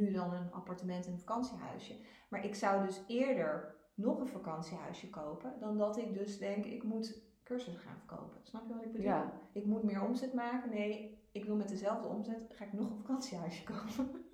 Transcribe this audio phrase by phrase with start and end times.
[0.00, 1.94] nu dan een appartement en een vakantiehuisje.
[2.28, 6.82] Maar ik zou dus eerder nog een vakantiehuisje kopen dan dat ik dus denk ik
[6.82, 8.40] moet cursussen gaan verkopen.
[8.42, 9.06] Snap je wat ik bedoel?
[9.06, 9.32] Ja.
[9.52, 10.70] Ik moet meer omzet maken.
[10.70, 14.10] Nee, ik wil met dezelfde omzet ga ik nog een vakantiehuisje kopen.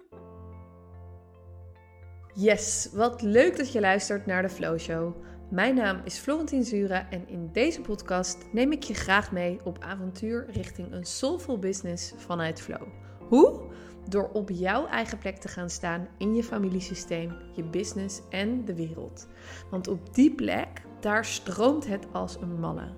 [2.34, 5.14] Yes, wat leuk dat je luistert naar de Flow Show.
[5.50, 9.78] Mijn naam is Florentien Zura en in deze podcast neem ik je graag mee op
[9.80, 12.88] avontuur richting een soulful business vanuit Flow.
[13.28, 13.62] Hoe?
[14.08, 18.74] Door op jouw eigen plek te gaan staan in je familiesysteem, je business en de
[18.74, 19.28] wereld.
[19.70, 22.88] Want op die plek, daar stroomt het als een malle.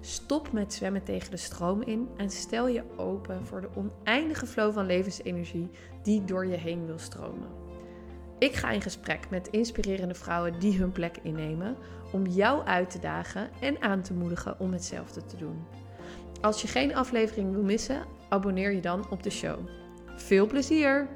[0.00, 4.72] Stop met zwemmen tegen de stroom in en stel je open voor de oneindige flow
[4.72, 5.70] van levensenergie
[6.02, 7.48] die door je heen wil stromen.
[8.38, 11.76] Ik ga in gesprek met inspirerende vrouwen die hun plek innemen
[12.12, 15.64] om jou uit te dagen en aan te moedigen om hetzelfde te doen.
[16.40, 19.58] Als je geen aflevering wil missen, abonneer je dan op de show.
[20.14, 21.08] Veel plezier!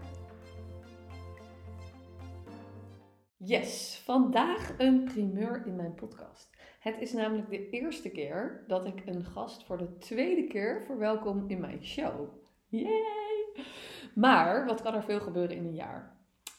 [3.36, 6.50] Yes, vandaag een primeur in mijn podcast.
[6.80, 11.44] Het is namelijk de eerste keer dat ik een gast voor de tweede keer verwelkom
[11.48, 12.28] in mijn show.
[12.66, 13.64] Yay!
[14.14, 16.16] Maar wat kan er veel gebeuren in een jaar?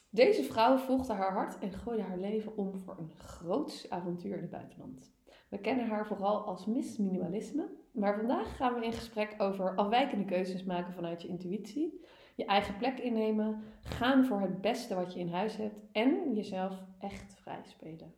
[0.09, 4.41] Deze vrouw volgde haar hart en gooide haar leven om voor een groots avontuur in
[4.41, 5.16] het buitenland.
[5.49, 10.25] We kennen haar vooral als Miss Minimalisme, maar vandaag gaan we in gesprek over afwijkende
[10.25, 12.05] keuzes maken vanuit je intuïtie,
[12.38, 16.83] je eigen plek innemen, gaan voor het beste wat je in huis hebt en jezelf
[16.99, 18.13] echt vrij spelen.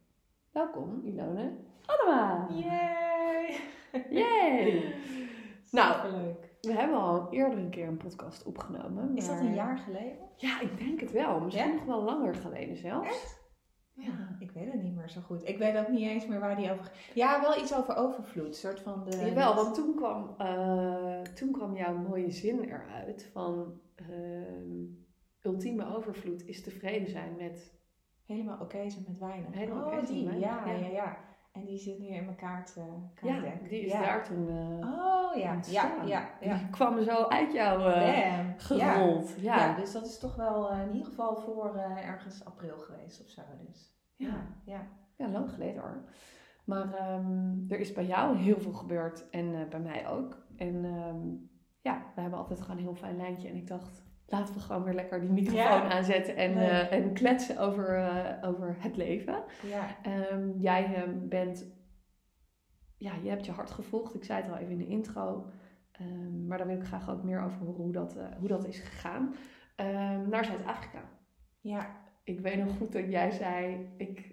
[0.52, 1.52] Welkom, Ilone.
[1.86, 2.48] Annema!
[2.53, 3.56] Yay!
[4.09, 4.84] Yay!
[5.72, 6.53] Nou, leuk.
[6.61, 9.16] We hebben al eerder een keer een podcast opgenomen.
[9.17, 10.17] Is dat een jaar geleden?
[10.36, 11.39] Ja, ik denk het wel.
[11.39, 11.73] Misschien Ja?
[11.73, 13.08] nog wel langer geleden zelfs.
[13.08, 13.42] Echt?
[13.94, 14.36] Ja.
[14.39, 15.48] Ik weet het niet meer zo goed.
[15.48, 16.92] Ik weet ook niet eens meer waar die over...
[17.14, 18.56] Ja, wel iets over overvloed.
[18.56, 19.18] Soort van de...
[19.26, 24.86] Jawel, want toen kwam, eh, toen kwam jouw mooie zin eruit van ehm,
[25.42, 27.78] ultieme overvloed is tevreden zijn met
[28.30, 29.54] Helemaal oké zijn met weinig.
[29.54, 30.40] Helemaal oh, die.
[30.40, 30.88] Ja, ja, ja.
[30.88, 31.18] ja,
[31.52, 32.84] En die zit nu in mijn kaart, eh
[33.22, 34.02] ja, die is ja.
[34.02, 35.60] daar toen eh, Oh, ja.
[35.67, 36.58] Ja, ja, ja.
[36.58, 38.02] Die kwam zo uit jou Bam.
[38.02, 38.54] Ja.
[38.58, 39.36] gerold.
[39.39, 39.76] Ja.
[39.76, 43.42] Dus dat is toch wel in ieder geval voor ergens april geweest of zo.
[43.67, 43.94] Dus.
[44.16, 44.48] Ja.
[44.66, 44.88] ja.
[45.20, 46.04] Ja, lang geleden hoor.
[46.66, 50.46] Maar ehm, er is bij jou heel veel gebeurd en eh, bij mij ook.
[50.58, 51.28] En ehm,
[51.82, 53.48] ja, we hebben altijd gewoon een heel fijn lijntje.
[53.48, 55.90] En ik dacht, laten we gewoon weer lekker die microfoon Ja.
[55.90, 59.44] aanzetten en, eh, en kletsen over, eh, over het leven.
[59.64, 59.98] ja.
[60.02, 61.68] Ehm, jij bent,
[62.98, 64.16] ja, je hebt je hart gevolgd.
[64.16, 65.52] Ik zei het al even in de intro.
[66.48, 69.34] Maar daar wil ik graag ook meer over horen hoe dat, hoe dat is gegaan.
[70.30, 71.02] Naar Zuid-Afrika.
[71.62, 71.98] Ja.
[72.24, 74.29] Ik weet nog goed dat jij zei, ik,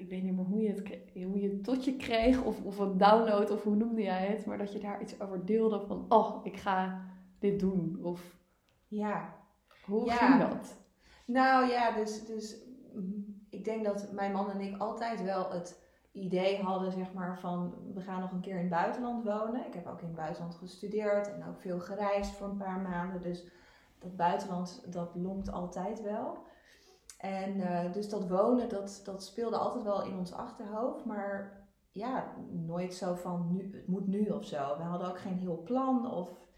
[0.00, 2.78] ik weet niet meer hoe je het, hoe je het tot je kreeg of, of
[2.78, 6.04] een download of hoe noemde jij het, maar dat je daar iets over deelde van,
[6.08, 7.04] oh, ik ga
[7.38, 8.00] dit doen.
[8.02, 8.36] Of
[8.88, 9.34] ja.
[9.84, 10.14] hoe Ja.
[10.16, 10.76] ging dat?
[11.24, 12.56] Nou ja, dus, dus
[12.94, 17.38] mm, ik denk dat mijn man en ik altijd wel het idee hadden, zeg maar,
[17.38, 19.66] van we gaan nog een keer in het buitenland wonen.
[19.66, 23.22] Ik heb ook in het buitenland gestudeerd en ook veel gereisd voor een paar maanden.
[23.22, 23.44] Dus
[23.98, 26.38] dat buitenland, dat longt altijd wel.
[27.20, 31.04] En eh, dus dat wonen, dat, dat speelde altijd wel in ons achterhoofd.
[31.04, 31.60] Maar
[31.92, 34.76] ja, nooit zo van nu, het moet nu of zo.
[34.76, 36.48] We hadden ook geen heel plan of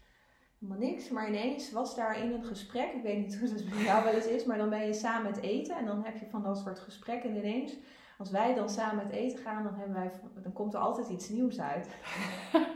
[0.59, 1.09] helemaal niks.
[1.09, 4.13] Maar ineens was daar in een gesprek, ik weet niet hoe dat bij jou wel
[4.13, 6.57] eens is, maar dan ben je samen het eten en dan heb je van dat
[6.57, 7.75] soort gesprekken en ineens.
[8.17, 11.29] Als wij dan samen het eten gaan, dan, hebben wij, dan komt er altijd iets
[11.29, 11.87] nieuws uit.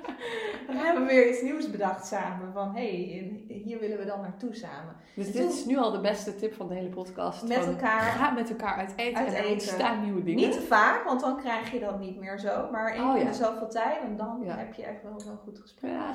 [0.68, 2.52] dan hebben we weer iets nieuws bedacht samen.
[2.54, 3.06] Van hé,
[3.48, 4.96] hey, hier willen we dan naartoe samen.
[5.16, 7.48] Dus En dit toen- is nu al de beste tip van de hele podcast.
[7.48, 10.44] Met van, elkaar- Ga met elkaar uit eten Uit en er ontstaan nieuwe dingen.
[10.44, 12.68] Niet te vaak, want dan krijg je dat niet meer zo.
[12.72, 13.16] Maar Oh, ja.
[13.18, 14.58] in zoveel tijd en dan Ja.
[14.58, 15.92] heb je echt wel een goed gesprek.
[15.92, 16.14] Ja.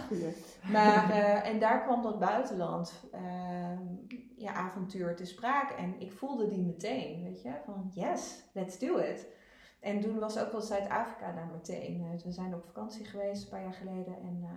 [0.72, 3.82] Maar, eh, en daar kwam dat buitenland, ehm,
[4.36, 5.74] ja, avontuur te sprake.
[5.74, 9.26] En ik voelde die meteen, weet je, van yes, let's do it.
[9.82, 12.00] En toen was ook wel Zuid-Afrika daar meteen.
[12.00, 14.16] Eh, we zijn op vakantie geweest een paar jaar geleden.
[14.16, 14.56] En eh,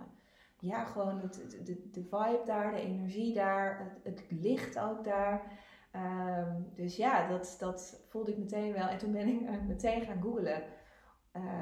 [0.58, 5.42] ja, gewoon het, de, de vibe daar, de energie daar, het, licht ook daar.
[5.90, 8.88] Ehm, dus ja, dat, dat voelde ik meteen wel.
[8.88, 10.62] En toen ben ik eh, meteen gaan googlen.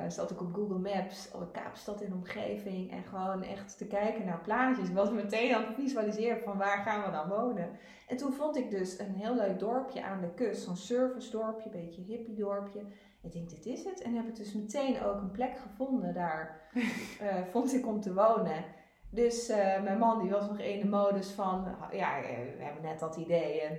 [0.09, 2.91] Zat ik op Google Maps, Kaapstad in omgeving.
[2.91, 4.89] En gewoon echt te kijken naar plaatjes.
[4.89, 7.71] Ik was meteen aan het visualiseren van waar gaan we dan wonen.
[8.09, 10.63] En toen vond ik dus een heel leuk dorpje aan de kust.
[10.63, 12.81] Zo'n service dorpje, een beetje hippie dorpje.
[13.25, 14.03] Ik denk, dit is het.
[14.03, 16.69] En heb ik dus meteen ook een plek gevonden daar.
[17.21, 18.65] eh, vond ik om te wonen.
[19.11, 22.83] Dus eh, mijn man die was nog in de modus van, ja, eh, we hebben
[22.83, 23.77] net dat idee en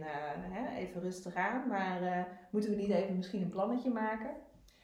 [0.52, 1.68] hè, even rustig aan.
[1.68, 4.30] Maar moeten we niet even misschien een plannetje maken?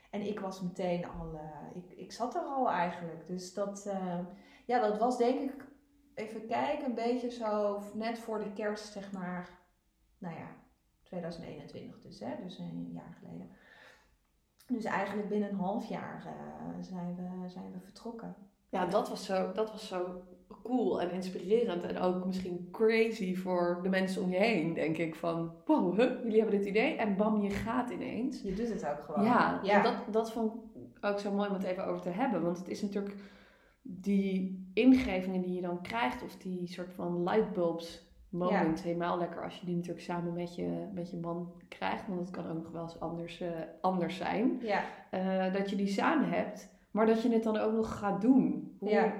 [0.09, 1.39] En ik was meteen al,
[1.73, 3.27] ik, ik zat er al eigenlijk.
[3.27, 3.91] Dus dat,
[4.65, 5.65] ja, dat was denk ik,
[6.15, 9.49] even kijken, een beetje zo net voor de kerst, zeg maar,
[10.17, 10.55] nou ja,
[11.03, 13.49] 2021 dus, hè, dus een jaar geleden.
[14.71, 18.35] Dus eigenlijk binnen een half jaar uh, zijn, we, zijn we vertrokken.
[18.69, 20.23] Ja, dat was, zo, dat was zo
[20.63, 25.15] cool en inspirerend en ook misschien crazy voor de mensen om je heen, denk ik.
[25.15, 28.41] Van, wow, huh, jullie hebben dit idee en bam, je gaat ineens.
[28.41, 29.23] Je doet het ook gewoon.
[29.23, 29.81] Ja, ja.
[29.81, 32.41] dat, dat vond ik ook zo mooi om het even over te hebben.
[32.41, 33.15] Want het is natuurlijk
[33.81, 39.59] die ingevingen die je dan krijgt, of die soort van lightbulbs moment, helemaal lekker als
[39.59, 42.07] je die natuurlijk samen met je, met je man krijgt.
[42.07, 43.49] Want het kan ook nog wel eens anders, uh,
[43.81, 44.59] anders zijn.
[44.61, 44.83] Ja.
[45.11, 48.75] Uh, dat je die samen hebt, maar dat je het dan ook nog gaat doen.
[48.79, 48.89] Hoe...
[48.89, 49.13] Ja.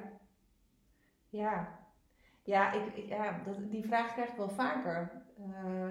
[1.30, 1.80] Ja.
[2.44, 5.12] Ja, ik, ja dat, die vraag krijg ik wel vaker.
[5.40, 5.84] Uh,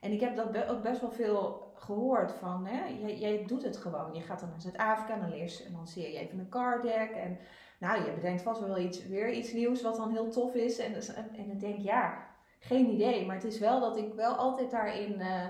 [0.00, 3.76] en ik heb dat ook best wel veel gehoord van, hè, jij, jij doet het
[3.76, 4.14] gewoon.
[4.14, 6.82] Je gaat dan naar Zuid-Afrika en dan leer en dan zie je even een card
[6.82, 7.10] deck.
[7.10, 7.38] En
[7.78, 10.78] nou, je bedenkt vast wel iets, weer iets nieuws wat dan heel tof is.
[10.78, 12.29] En, en, en dan denk ja,
[12.60, 13.26] geen idee.
[13.26, 15.46] Maar het is wel dat ik wel altijd daarin uh,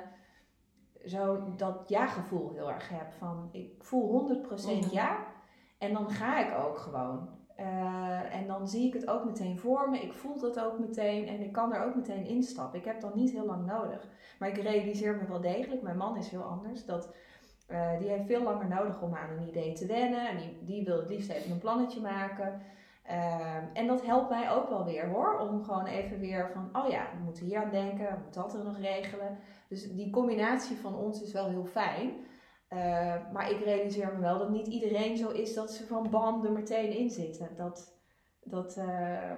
[1.05, 3.13] zo dat ja-gevoel heel erg heb.
[3.19, 4.39] Van ik voel
[4.89, 5.27] 100% ja.
[5.79, 7.29] En dan ga ik ook gewoon.
[7.59, 9.99] Uh, en dan zie ik het ook meteen voor me.
[9.99, 11.27] Ik voel dat ook meteen.
[11.27, 12.79] En ik kan er ook meteen instappen.
[12.79, 14.09] Ik heb dan niet heel lang nodig.
[14.39, 15.83] Maar ik realiseer me wel degelijk.
[15.83, 16.85] Mijn man is heel anders.
[16.85, 17.15] Dat
[17.71, 20.29] uh, die heeft veel langer nodig om aan een idee te wennen.
[20.29, 22.61] En die, die wil het liefst even een plannetje maken.
[23.11, 26.89] Ehm, en dat helpt mij ook wel weer hoor, om gewoon even weer van, oh
[26.89, 29.39] ja, we moeten hier aan denken, we moeten dat er nog regelen.
[29.69, 32.13] Dus die combinatie van ons is wel heel fijn.
[32.69, 36.45] Ehm, maar ik realiseer me wel dat niet iedereen zo is dat ze van bam
[36.45, 37.49] er meteen in zitten.
[37.57, 37.99] Dat,
[38.41, 39.33] dat, uh,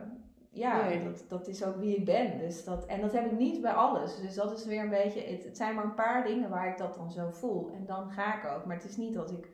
[0.51, 2.39] ja, dat, dat is ook wie ik ben.
[2.39, 4.21] Dus dat, en dat heb ik niet bij alles.
[4.21, 6.79] Dus dat is weer een beetje, het, het zijn maar een paar dingen waar ik
[6.79, 7.71] dat dan zo voel.
[7.71, 8.65] En dan ga ik ook.
[8.65, 9.49] Maar het is niet dat ik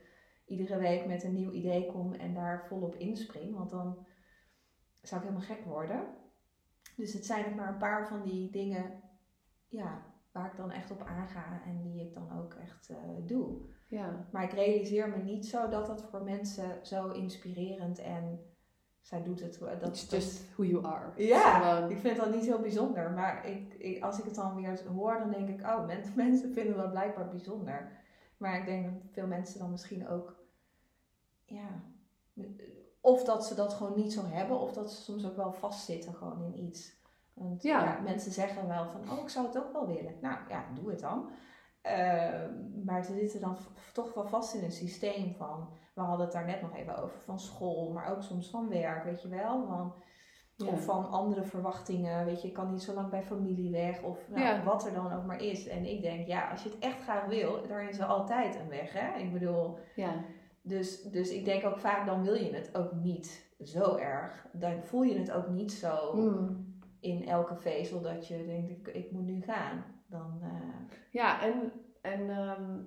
[0.46, 3.54] iedere week met een nieuw idee kom en daar volop inspring.
[3.56, 4.06] Want dan
[5.02, 6.06] zou ik helemaal gek worden.
[6.96, 9.02] Dus het zijn er maar een paar van die dingen
[9.68, 10.02] ja,
[10.32, 12.96] waar ik dan echt op aanga en die ik dan ook echt uh,
[13.26, 13.60] doe.
[13.86, 14.26] Ja.
[14.32, 18.40] Maar ik realiseer me niet zo dat dat voor mensen zo inspirerend en
[19.00, 19.58] zij doet het.
[19.58, 21.12] Dat, It's just who you are.
[21.16, 23.10] Ja, ik vind dat niet heel bijzonder.
[23.10, 25.86] Maar ik, ik, als ik het dan weer hoor, dan denk ik, oh,
[26.16, 27.92] mensen vinden dat blijkbaar bijzonder.
[28.36, 30.36] Maar ik denk dat veel mensen dan misschien ook
[31.44, 31.82] ja,
[33.00, 36.14] of dat ze dat gewoon niet zo hebben, of dat ze soms ook wel vastzitten
[36.14, 36.96] gewoon in iets.
[37.34, 38.00] Want ja.
[38.04, 40.14] mensen zeggen wel van, oh, ik zou het ook wel willen.
[40.20, 41.30] Nou ja, doe het dan.
[41.82, 43.56] Ehm, maar ze zitten dan
[43.92, 47.20] toch wel vast in een systeem van, we hadden het daar net nog even over,
[47.24, 49.66] van school, maar ook soms van werk, weet je wel.
[49.66, 49.94] Van,
[50.66, 54.28] Of van andere verwachtingen, weet je, ik kan niet zo lang bij familie weg, of
[54.28, 55.66] nou, wat er dan ook maar is.
[55.66, 58.68] En ik denk, ja, als je het echt graag wil, daar is er altijd een
[58.68, 59.18] weg, hè.
[59.18, 60.12] Ik bedoel, ja.
[60.68, 64.46] Dus, dus ik denk ook vaak, dan wil je het ook niet zo erg.
[64.52, 66.76] Dan voel je het ook niet zo hmm.
[67.00, 69.84] in elke vezel dat je denkt, ik, ik moet nu gaan.
[70.06, 70.48] Dan, uh...
[71.10, 72.86] Ja, en, en um,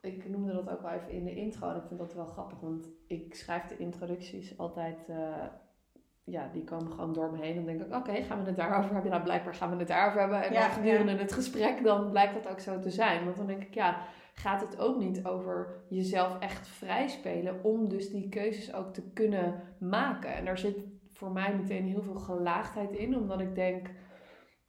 [0.00, 1.68] ik noemde dat ook wel even in de intro.
[1.68, 5.08] En ik vind dat wel grappig, want ik schrijf de introducties altijd...
[5.08, 5.44] Uh,
[6.24, 7.54] ja, die komen gewoon door me heen.
[7.54, 9.10] Dan denk ik, oké, gaan we het daarover hebben?
[9.10, 10.42] Nou, blijkbaar gaan we het daarover hebben.
[10.42, 13.24] En ja, dan gedurende het gesprek, dan blijkt dat ook zo te zijn.
[13.24, 14.02] Want dan denk ik, ja,
[14.40, 19.02] gaat het ook niet over jezelf echt vrij spelen om dus die keuzes ook te
[19.02, 20.34] kunnen maken.
[20.34, 23.90] En daar zit voor mij meteen heel veel gelaagdheid in, omdat ik denk,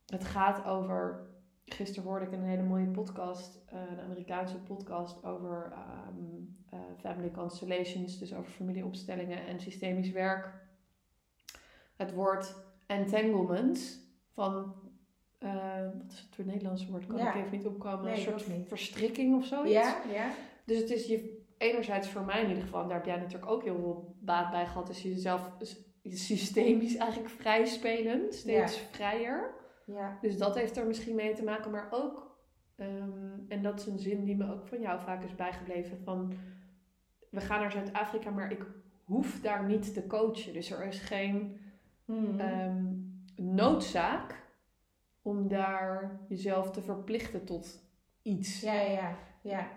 [0.05, 1.29] het gaat over.
[1.65, 5.73] Gisteren hoorde ik een hele mooie podcast, eh, een Amerikaanse podcast over
[6.09, 10.53] um, uh, family constellations, dus over familieopstellingen en systemisch werk.
[11.95, 12.55] Het woord
[12.87, 13.99] entanglement
[14.33, 14.75] van
[15.43, 17.07] uh, wat is het voor Nederlands woord?
[17.07, 18.11] Kan ik even niet opkomen.
[18.11, 19.73] een soort verstrikking of zoiets.
[19.73, 20.29] Ja, ja.
[20.65, 23.51] Dus het is je, enerzijds voor mij in ieder geval, en daar heb jij natuurlijk
[23.51, 25.51] ook heel veel baat bij gehad, is jezelf
[26.03, 29.53] systemisch eigenlijk vrij spelen, steeds vrijer.
[29.85, 30.17] Ja.
[30.21, 32.37] Dus dat heeft er misschien mee te maken, maar ook,
[32.75, 36.33] um, en dat is een zin die me ook van jou vaak is bijgebleven, van
[37.29, 38.65] we gaan naar Zuid-Afrika, maar ik
[39.03, 40.53] hoef daar niet te coachen.
[40.53, 41.59] Dus er is geen
[42.05, 42.39] hmm.
[42.39, 44.41] um, noodzaak
[45.21, 47.83] om daar jezelf te verplichten tot
[48.21, 48.61] iets.
[48.61, 49.67] Ja, ja, ja.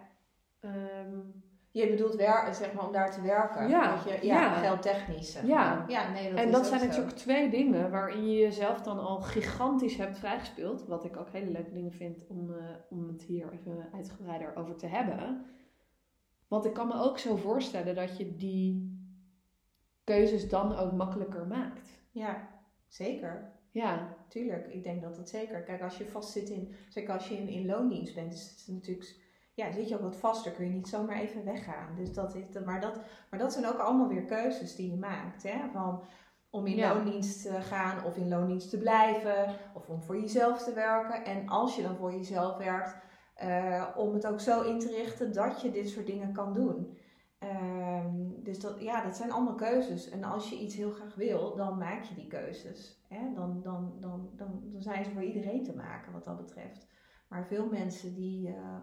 [0.61, 3.69] Um, je bedoelt wer zeg maar om daar te werken.
[3.69, 4.53] Ja, je, ja, ja.
[4.53, 5.41] geldtechnisch.
[5.45, 5.85] Ja.
[5.89, 9.97] ja, nee, dat en dat zijn natuurlijk twee dingen waarin je jezelf dan al gigantisch
[9.97, 10.87] hebt vrijgespeeld.
[10.87, 12.57] Wat ik ook hele leuke dingen vind om, uh,
[12.91, 15.45] om het hier even uitgebreider over te hebben.
[16.49, 18.99] Want ik kan me ook zo voorstellen dat je die
[20.05, 21.89] keuzes dan ook makkelijker maakt.
[22.11, 22.49] Ja,
[22.89, 23.53] zeker.
[23.71, 24.17] Ja.
[24.35, 25.63] Tuurlijk, ik denk dat dat zeker.
[25.63, 28.75] Kijk, als je vast zit in, zeker als je in, in loondienst bent, is het
[28.75, 29.17] natuurlijk,
[29.55, 31.95] ja, zit je ook wat vaster, kun je niet zomaar even weggaan.
[31.97, 33.01] Dus dat is, maar, dat,
[33.31, 35.43] maar dat zijn ook allemaal weer keuzes die je maakt.
[35.43, 35.69] Hè?
[35.73, 36.03] Van,
[36.51, 36.95] Om in Ja.
[36.95, 41.25] loondienst te gaan of in loondienst te blijven of om voor jezelf te werken.
[41.25, 42.97] En als je dan voor jezelf werkt,
[43.35, 46.97] eh, om het ook zo in te richten dat je dit soort dingen kan doen.
[47.51, 50.09] Ehm, dus dat, ja, dat zijn allemaal keuzes.
[50.09, 53.05] En als je iets heel graag wil, dan maak je die keuzes.
[53.09, 53.33] Hè?
[53.35, 56.87] Dan, dan, dan, dan, dan zijn ze voor iedereen te maken wat dat betreft.
[57.29, 58.77] Maar veel mensen die, eh,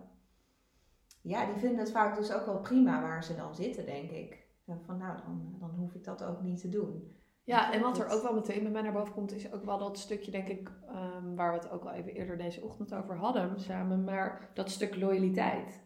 [1.21, 4.49] ja, die vinden het vaak dus ook wel prima waar ze dan zitten, denk ik.
[4.85, 7.15] Van nou, dan, dan hoef ik dat ook niet te doen.
[7.43, 9.77] Ja, en wat er ook wel meteen bij mij naar boven komt, is ook wel
[9.77, 13.17] dat stukje, denk ik, ehm, waar we het ook al even eerder deze ochtend over
[13.17, 15.81] hadden samen, maar dat stuk loyaliteit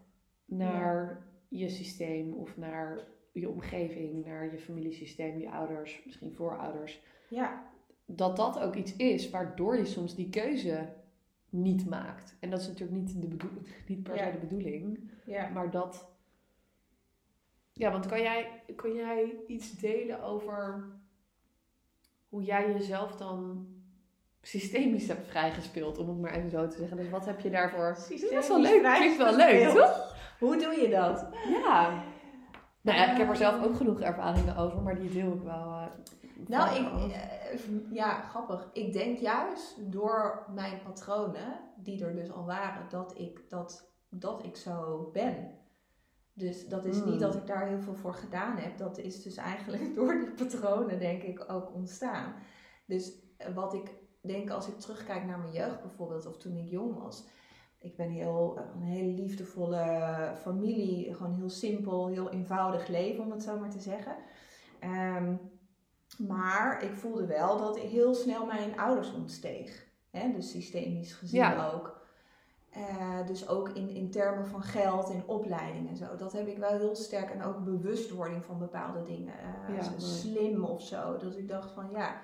[0.46, 1.26] naar
[1.58, 7.02] je systeem of naar je omgeving, naar je familiesysteem, je ouders, misschien voorouders.
[7.30, 7.70] Ja,
[8.06, 10.94] Dat dat ook iets is waardoor je soms die keuze
[11.50, 12.36] niet maakt.
[12.40, 14.32] En dat is natuurlijk niet, de bedoel- niet per se Ja.
[14.32, 15.10] de bedoeling.
[15.26, 15.50] ja.
[15.50, 16.14] Maar dat.
[17.74, 20.86] Ja, want kan jij, kan jij iets delen over
[22.30, 23.68] hoe jij jezelf dan
[24.48, 26.98] systemisch hebt vrijgespeeld, om het maar even zo te zeggen?
[26.98, 27.88] Dus wat heb je daarvoor?
[27.88, 28.94] Dat is wel Systemisch leuk.
[28.96, 30.16] Klinkt wel leuk, toch?
[30.40, 31.28] Hoe doe je dat?
[31.64, 32.04] Ja.
[32.82, 35.72] Nou ja, ik heb er zelf ook genoeg ervaringen over, maar die deel ik wel.
[35.80, 35.86] eh,
[36.48, 37.12] Nou, ik, af.
[37.12, 37.60] eh,
[37.92, 38.70] ja, grappig.
[38.74, 44.44] Ik denk juist door mijn patronen, die er dus al waren, dat ik, dat, dat
[44.44, 45.52] ik zo ben.
[46.34, 47.10] Dus dat is Hmm.
[47.10, 48.78] niet dat ik daar heel veel voor gedaan heb.
[48.78, 52.34] Dat is dus eigenlijk door die patronen, denk ik, ook ontstaan.
[52.86, 53.92] Dus eh, wat ik
[54.28, 57.24] denk als ik terugkijk naar mijn jeugd bijvoorbeeld, of toen ik jong was.
[57.80, 63.44] Ik ben heel, een hele liefdevolle familie, gewoon heel simpel, heel eenvoudig leven, om het
[63.44, 64.16] zo maar te zeggen.
[64.80, 65.36] Ehm,
[66.28, 69.86] maar ik voelde wel dat heel snel mijn ouders ontsteeg.
[70.12, 70.32] Hè?
[70.32, 71.72] Dus systemisch gezien Ja.
[71.74, 72.04] ook.
[72.70, 76.16] Eh, dus ook in, in termen van geld en opleiding en zo.
[76.18, 77.30] Dat heb ik wel heel sterk.
[77.30, 79.34] En ook bewustwording van bepaalde dingen.
[79.40, 81.18] Eh, Ja, slim of zo.
[81.18, 82.22] Dat ik dacht van ja,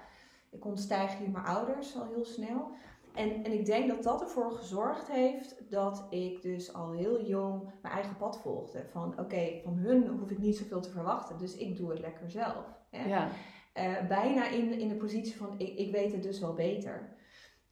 [0.51, 2.71] ik ontstijg hier mijn ouders al heel snel.
[3.13, 7.63] En, en ik denk dat dat ervoor gezorgd heeft dat ik dus al heel jong
[7.81, 8.85] mijn eigen pad volgde.
[8.91, 11.37] Van oké, van hun hoef ik niet zoveel te verwachten.
[11.37, 12.65] Dus ik doe het lekker zelf.
[12.89, 13.07] Hè?
[13.07, 13.27] Ja,
[13.73, 17.15] Eh, bijna in, in de positie van ik, ik weet het dus wel beter.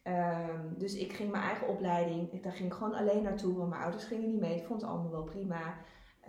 [0.04, 3.70] Ehm, dus ik ging mijn eigen opleiding, ik- daar ging ik gewoon alleen naartoe, want
[3.70, 4.56] mijn ouders gingen niet mee.
[4.58, 5.76] Ik vond het allemaal wel prima.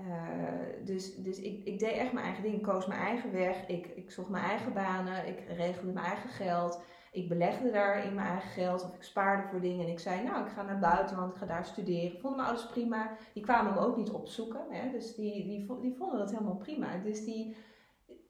[0.09, 3.67] Eh, dus dus ik, ik deed echt mijn eigen ding, ik koos mijn eigen weg.
[3.67, 6.83] Ik, ik zocht mijn eigen banen, ik regelde mijn eigen geld.
[7.13, 9.85] Ik belegde daar in mijn eigen geld of ik spaarde voor dingen.
[9.87, 12.21] En ik zei, nou, ik ga naar buiten, want ik ga daar studeren.
[12.21, 13.11] Vonden mijn ouders prima.
[13.35, 14.61] Die kwamen me ook niet opzoeken.
[14.71, 14.91] Hè?
[14.91, 16.97] Dus die, die, die vonden dat helemaal prima.
[16.97, 17.57] Dus die,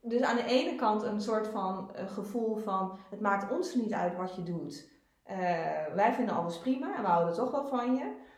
[0.03, 3.93] dus aan de ene kant een soort van eh, gevoel van het maakt ons niet
[3.93, 4.91] uit wat je doet.
[5.23, 5.39] Eh,
[5.95, 8.29] wij vinden alles prima en we houden toch wel van je.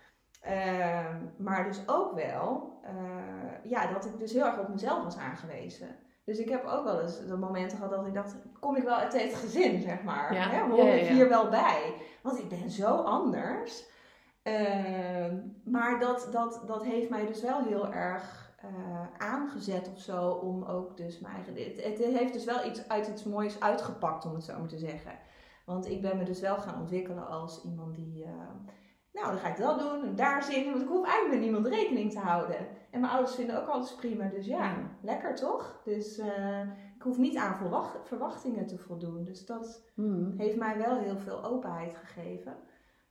[0.43, 5.17] Ehm, maar dus ook wel eh, ja, dat ik dus heel erg op mezelf was
[5.17, 5.97] aangewezen.
[6.25, 8.95] Dus ik heb ook wel eens de momenten gehad dat ik dacht, kom ik wel
[8.95, 10.35] uit dit gezin, zeg maar.
[10.35, 10.61] Ja, Hè?
[10.61, 11.95] Hoor ja, ja, ik hier wel bij?
[12.23, 13.85] Want ik ben zo anders.
[14.43, 20.31] Ehm, maar dat, dat, dat heeft mij dus wel heel erg eh, aangezet of zo
[20.31, 21.55] om ook dus mijn eigen...
[21.55, 24.79] Het, het heeft dus wel iets uit iets moois uitgepakt, om het zo maar te
[24.79, 25.13] zeggen.
[25.65, 28.27] Want ik ben me dus wel gaan ontwikkelen als iemand die...
[29.13, 31.67] nou, dan ga ik dat doen en daar zingen, want ik hoef eigenlijk met niemand
[31.67, 32.57] rekening te houden.
[32.91, 34.91] En mijn ouders vinden ook alles prima, dus ja, Ja.
[35.03, 35.81] lekker toch?
[35.85, 36.61] Dus eh,
[36.97, 39.25] ik hoef niet aan verwacht- verwachtingen te voldoen.
[39.25, 40.35] Dus dat Hmm.
[40.37, 42.57] heeft mij wel heel veel openheid gegeven.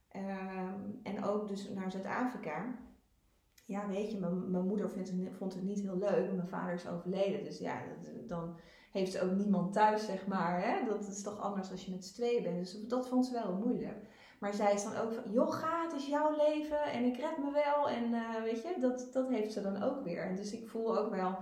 [0.09, 2.75] Ehm, en ook dus naar Zuid-Afrika.
[3.65, 6.31] Ja, weet je, mijn, mijn moeder vindt het, vond het niet heel leuk.
[6.35, 7.43] Mijn vader is overleden.
[7.43, 8.55] Dus ja, dat- dan
[8.91, 10.61] heeft ze ook niemand thuis, zeg maar.
[10.63, 10.85] Hè?
[10.85, 12.57] Dat is toch anders als je met z'n tweeën bent.
[12.57, 14.07] Dus dat vond ze wel moeilijk.
[14.41, 17.37] Maar zij is dan ook van, joh, ga, het is jouw leven en ik red
[17.37, 17.89] me wel.
[17.89, 20.23] En eh, weet je, dat, dat heeft ze dan ook weer.
[20.23, 21.37] En dus ik voel ook wel,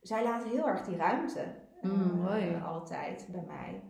[0.00, 1.40] zij laat heel erg die ruimte.
[1.40, 2.60] eh, Mm, mooi.
[2.64, 3.82] altijd bij mij.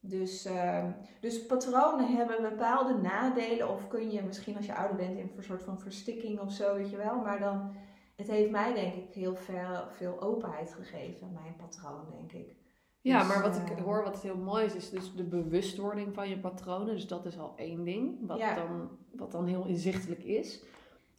[0.00, 3.68] Dus, ehm, dus patronen hebben bepaalde nadelen.
[3.70, 6.74] Of kun je misschien als je ouder bent in een soort van verstikking of zo,
[6.74, 7.16] weet je wel.
[7.20, 7.76] Maar dan,
[8.16, 12.61] het heeft mij denk ik heel veel, veel openheid gegeven, mijn patroon, denk ik.
[13.02, 16.14] Ja, Dus, maar wat ik eh, hoor, wat heel mooi is, is dus de bewustwording
[16.14, 16.94] van je patronen.
[16.94, 18.54] Dus dat is al één ding, wat, Ja.
[18.54, 20.62] dan, wat dan heel inzichtelijk is.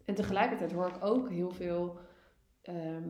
[0.05, 1.97] En tegelijkertijd hoor ik ook heel veel,
[2.61, 3.09] ehm,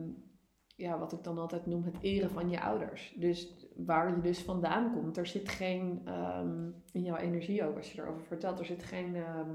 [0.76, 3.14] ja, wat ik dan altijd noem, het eren van je ouders.
[3.18, 7.92] Dus waar je dus vandaan komt, er zit geen, ehm, in jouw energie ook, als
[7.92, 9.50] je erover vertelt, er zit geen ehm,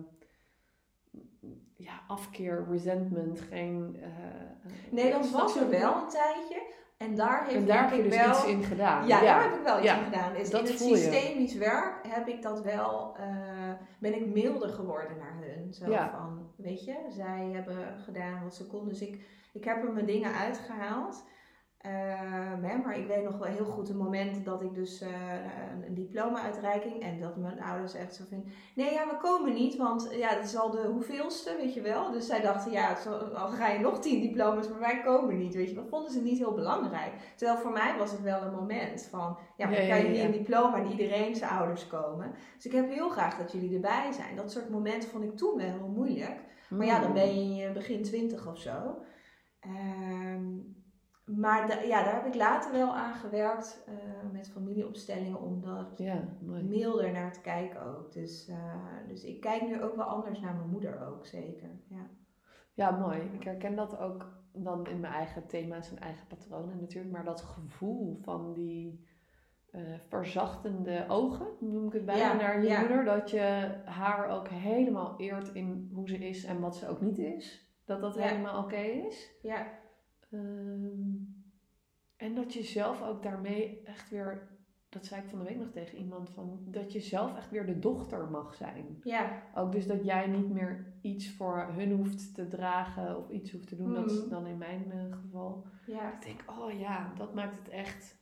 [1.76, 3.96] ja, afkeer, resentment, geen...
[4.02, 4.10] eh,
[4.92, 6.62] Nee, dat was er wel een tijdje.
[7.00, 8.30] En daar heeft En daar denk heb je ik dus wel...
[8.30, 9.08] iets in gedaan.
[9.08, 9.98] Ja, daar heb ik wel iets Ja.
[9.98, 10.34] in gedaan.
[10.34, 10.96] Dus Dat in het je.
[10.96, 15.74] systemisch werk heb ik dat wel, eh, ben ik milder geworden naar hun.
[15.74, 16.10] Zo Ja.
[16.10, 18.90] van, weet je, zij hebben gedaan wat ze konden.
[18.90, 21.24] Dus ik, ik heb er mijn dingen uitgehaald.
[21.82, 25.10] Hè, maar ik weet nog wel heel goed een moment dat ik dus eh,
[25.86, 30.10] een, diploma-uitreiking en dat mijn ouders echt zo vinden: nee, ja, we komen niet, want
[30.12, 32.12] ja, dat is al de hoeveelste, weet je wel.
[32.12, 32.98] Dus zij dachten: ja,
[33.34, 35.76] al ga je nog tien diploma's, maar wij komen niet, weet je.
[35.76, 37.14] Dat vonden ze niet heel belangrijk.
[37.36, 40.32] Terwijl voor mij was het wel een moment van: ja, maar ja, kan je een
[40.32, 42.32] diploma en iedereen zijn ouders komen.
[42.56, 44.36] Dus ik heb heel graag dat jullie erbij zijn.
[44.36, 46.40] Dat soort momenten vond ik toen wel heel moeilijk.
[46.70, 48.98] Maar ja, dan ben je in je begin twintig of zo.
[49.60, 50.58] Ehm,
[51.38, 53.94] maar da- ja, daar heb ik later wel aan gewerkt eh,
[54.32, 56.24] met familieopstellingen om dat Ja,
[56.64, 58.12] milder naar te kijken ook.
[58.12, 58.74] Dus, eh,
[59.08, 61.70] dus ik kijk nu ook wel anders naar mijn moeder ook, zeker.
[61.88, 62.10] Ja,
[62.74, 63.20] Ja, mooi.
[63.34, 67.14] Ik herken dat ook dan in mijn eigen thema's en eigen patronen natuurlijk.
[67.14, 69.08] Maar dat gevoel van die
[69.72, 72.80] eh, verzachtende ogen, noem ik het bijna, Ja, naar je ja.
[72.80, 73.06] moeder.
[73.06, 77.18] Dat je haar ook helemaal eert in hoe ze is en wat ze ook niet
[77.18, 77.68] is.
[77.86, 79.32] Dat dat helemaal oké is.
[79.42, 79.68] ja,
[80.32, 81.16] Ehm,
[82.16, 84.48] en dat je zelf ook daarmee echt weer,
[84.90, 87.66] dat zei ik van de week nog tegen iemand, van, dat je zelf echt weer
[87.66, 89.00] de dochter mag zijn.
[89.04, 93.52] ja, Ook dus dat jij niet meer iets voor hun hoeft te dragen of iets
[93.52, 93.94] hoeft te doen.
[93.94, 94.30] Dat is Mhm.
[94.30, 95.66] dan in mijn eh, geval.
[95.86, 98.18] ja, Ik denk, oh ja, dat maakt het echt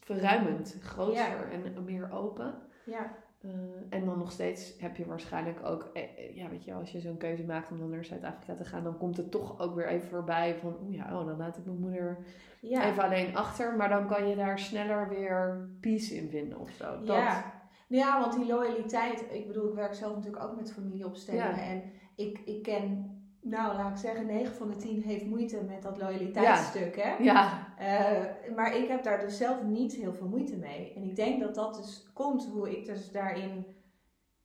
[0.00, 1.44] verruimend, groter Ja.
[1.50, 2.62] en meer open.
[2.86, 6.74] ja, Eh, en dan nog steeds heb je waarschijnlijk ook, eh, eh, ja weet je,
[6.74, 9.60] als je zo'n keuze maakt om dan naar Zuid-Afrika te gaan, dan komt het toch
[9.60, 12.18] ook weer even voorbij van, oeh ja, oh, dan laat ik mijn moeder
[12.60, 12.90] ja.
[12.90, 13.76] even alleen achter.
[13.76, 16.98] Maar dan kan je daar sneller weer peace in vinden of zo.
[16.98, 17.52] Dat, Ja.
[17.86, 21.56] ja, want die loyaliteit, ik bedoel, ik werk zelf natuurlijk ook met familieopstellingen.
[21.56, 21.62] Ja.
[21.62, 21.82] En
[22.16, 23.15] ik, ik ken,
[23.48, 26.96] nou laat ik zeggen, 9 van de 10 heeft moeite met dat loyaliteitsstuk.
[26.96, 27.14] Hè?
[27.24, 30.92] ja, Eh, maar ik heb daar dus zelf niet heel veel moeite mee.
[30.94, 33.66] En ik denk dat dat dus komt hoe ik dus daarin,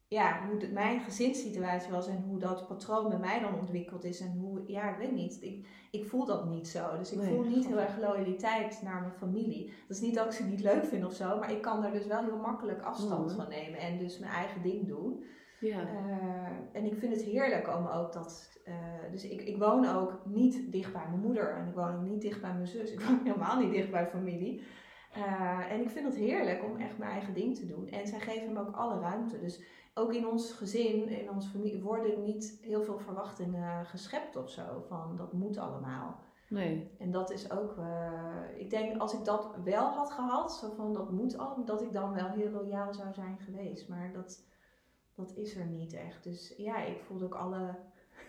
[0.07, 4.19] ja, hoe mijn gezinssituatie was en hoe dat patroon bij mij dan ontwikkeld is.
[4.19, 5.37] En hoe, ja, ik weet niet.
[5.41, 6.97] Ik, ik voel dat niet zo.
[6.97, 7.27] Dus ik Nee.
[7.27, 9.65] voel niet heel erg loyaliteit naar mijn familie.
[9.87, 11.91] Dat is niet dat ik ze niet leuk vind of zo, maar ik kan daar
[11.91, 13.35] dus wel heel makkelijk afstand Mhm.
[13.35, 15.23] van nemen en dus mijn eigen ding doen.
[15.61, 15.79] Ja.
[15.87, 18.59] Eh, en ik vind het heerlijk om ook dat.
[18.63, 18.73] eh,
[19.11, 22.21] dus ik, ik woon ook niet dicht bij mijn moeder en ik woon ook niet
[22.21, 22.91] dicht bij mijn zus.
[22.93, 24.63] Ik woon helemaal niet dicht bij familie.
[25.13, 27.87] Eh, en ik vind het heerlijk om echt mijn eigen ding te doen.
[27.87, 29.39] En zij geven me ook alle ruimte.
[29.39, 34.49] Dus ook in ons gezin, in onze familie, worden niet heel veel verwachtingen geschept of
[34.49, 34.83] zo.
[34.87, 36.19] Van dat moet allemaal.
[36.49, 36.91] nee.
[36.99, 37.75] En dat is ook,
[38.57, 41.93] ik denk als ik dat wel had gehad, zo van dat moet al, dat ik
[41.93, 43.89] dan wel heel loyaal zou zijn geweest.
[43.89, 44.43] Maar dat,
[45.25, 46.23] dat is er niet echt.
[46.23, 47.75] Dus ja, ik voelde ook alle.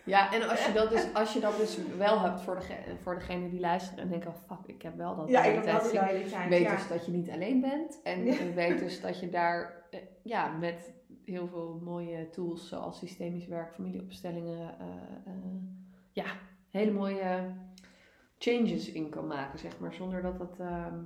[0.05, 3.15] Ja, en als je dat dus, als je dat dus wel hebt voor, dege, voor
[3.15, 5.91] degene die luisteren en denken, oh fuck, ik heb wel dat Ja, ik heb wel
[5.91, 6.01] die.
[6.49, 6.75] Weet ja.
[6.75, 8.01] dus dat je niet alleen bent.
[8.03, 8.53] En Ja.
[8.55, 10.93] weet dus dat je daar eh, ja, met
[11.25, 14.87] heel veel mooie tools zoals systemisch werk, familieopstellingen, eh,
[15.27, 15.33] eh,
[16.13, 16.25] ja,
[16.71, 17.55] hele mooie
[18.39, 19.93] changes in kan maken, zeg maar.
[19.93, 20.99] Zonder dat dat ehm,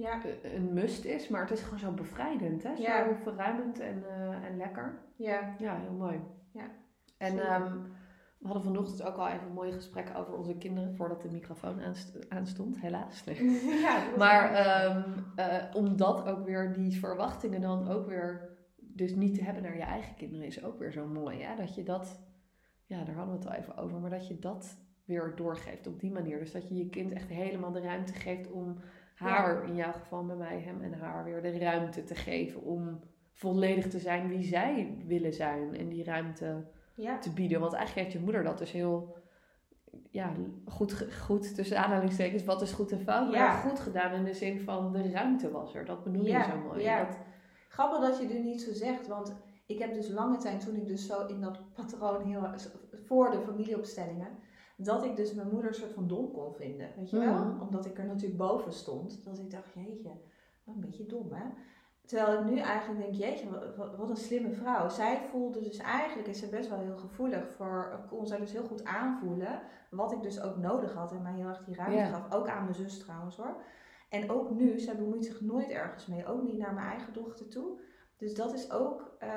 [0.00, 2.76] ja, een must is, maar het is gewoon zo bevrijdend, hè?
[2.76, 3.14] Zo Ja.
[3.22, 4.98] verruimend en, eh, en lekker.
[5.16, 6.20] ja, Ja, heel mooi.
[6.52, 6.64] Ja,
[7.18, 7.72] En ehm,
[8.38, 12.30] we hadden vanochtend ook al even mooie gesprekken over onze kinderen voordat de microfoon aanst-
[12.30, 13.24] aanstond, helaas.
[13.26, 13.64] Nee.
[13.80, 19.44] ja Maar ehm, eh, omdat ook weer die verwachtingen dan ook weer, dus niet te
[19.44, 21.42] hebben naar je eigen kinderen, is ook weer zo mooi.
[21.42, 21.56] Hè?
[21.56, 22.20] Dat je dat,
[22.86, 26.00] ja, daar hadden we het al even over, maar dat je dat weer doorgeeft op
[26.00, 26.38] die manier.
[26.38, 28.76] Dus dat je je kind echt helemaal de ruimte geeft om
[29.20, 33.00] haar, in jouw geval bij mij, hem en haar, weer de ruimte te geven om
[33.32, 37.60] volledig te zijn wie zij willen zijn en die ruimte ja, te bieden.
[37.60, 39.16] Want eigenlijk heeft je moeder dat dus heel
[40.10, 40.32] ja,
[40.66, 43.50] goed, goed tussen aanhalingstekens, wat is goed en fout, maar Ja.
[43.60, 45.84] goed gedaan in de zin van de ruimte was er.
[45.84, 46.82] Dat benoem je Ja, zo mooi.
[46.82, 47.04] ja.
[47.04, 47.18] Dat,
[47.68, 49.34] Grappig dat je dit niet zo zegt, want
[49.66, 52.46] ik heb dus lange tijd, toen ik dus zo in dat patroon heel,
[53.06, 54.28] voor de familieopstellingen,
[54.84, 57.44] dat ik dus mijn moeder een soort van dom kon vinden, weet je wel?
[57.44, 57.60] Mhm.
[57.60, 60.10] Omdat ik er natuurlijk boven stond, dat ik dacht, jeetje,
[60.64, 61.44] wat een beetje dom hè?
[62.04, 64.88] Terwijl ik nu eigenlijk denk, jeetje, wat, een slimme vrouw.
[64.88, 68.64] Zij voelde dus eigenlijk, is ze best wel heel gevoelig voor, kon zij dus heel
[68.64, 72.32] goed aanvoelen, wat ik dus ook nodig had en mij heel erg die ruimte gaf.
[72.32, 73.56] Ook aan mijn zus trouwens hoor.
[74.08, 77.48] En ook nu, zij bemoeit zich nooit ergens mee, ook niet naar mijn eigen dochter
[77.48, 77.78] toe.
[78.20, 79.28] Dus dat is ook eh,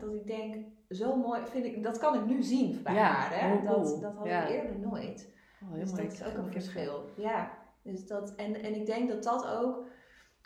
[0.00, 3.40] dat ik denk, zo mooi vind ik, dat kan ik nu zien bij Ja, haar.
[3.40, 3.46] Hè?
[3.48, 4.46] heel Dat, dat had Ja.
[4.46, 5.28] ik eerder nooit.
[5.62, 7.04] oh, dus dat is ook een verschil.
[7.16, 7.50] Ja,
[7.82, 9.84] dus dat, en, en ik denk dat dat ook,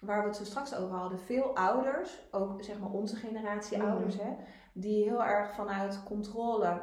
[0.05, 3.87] waar we het zo straks over hadden, veel ouders, ook zeg maar onze generatie Mhm.
[3.91, 4.31] ouders, hè,
[4.73, 6.83] die heel erg vanuit controle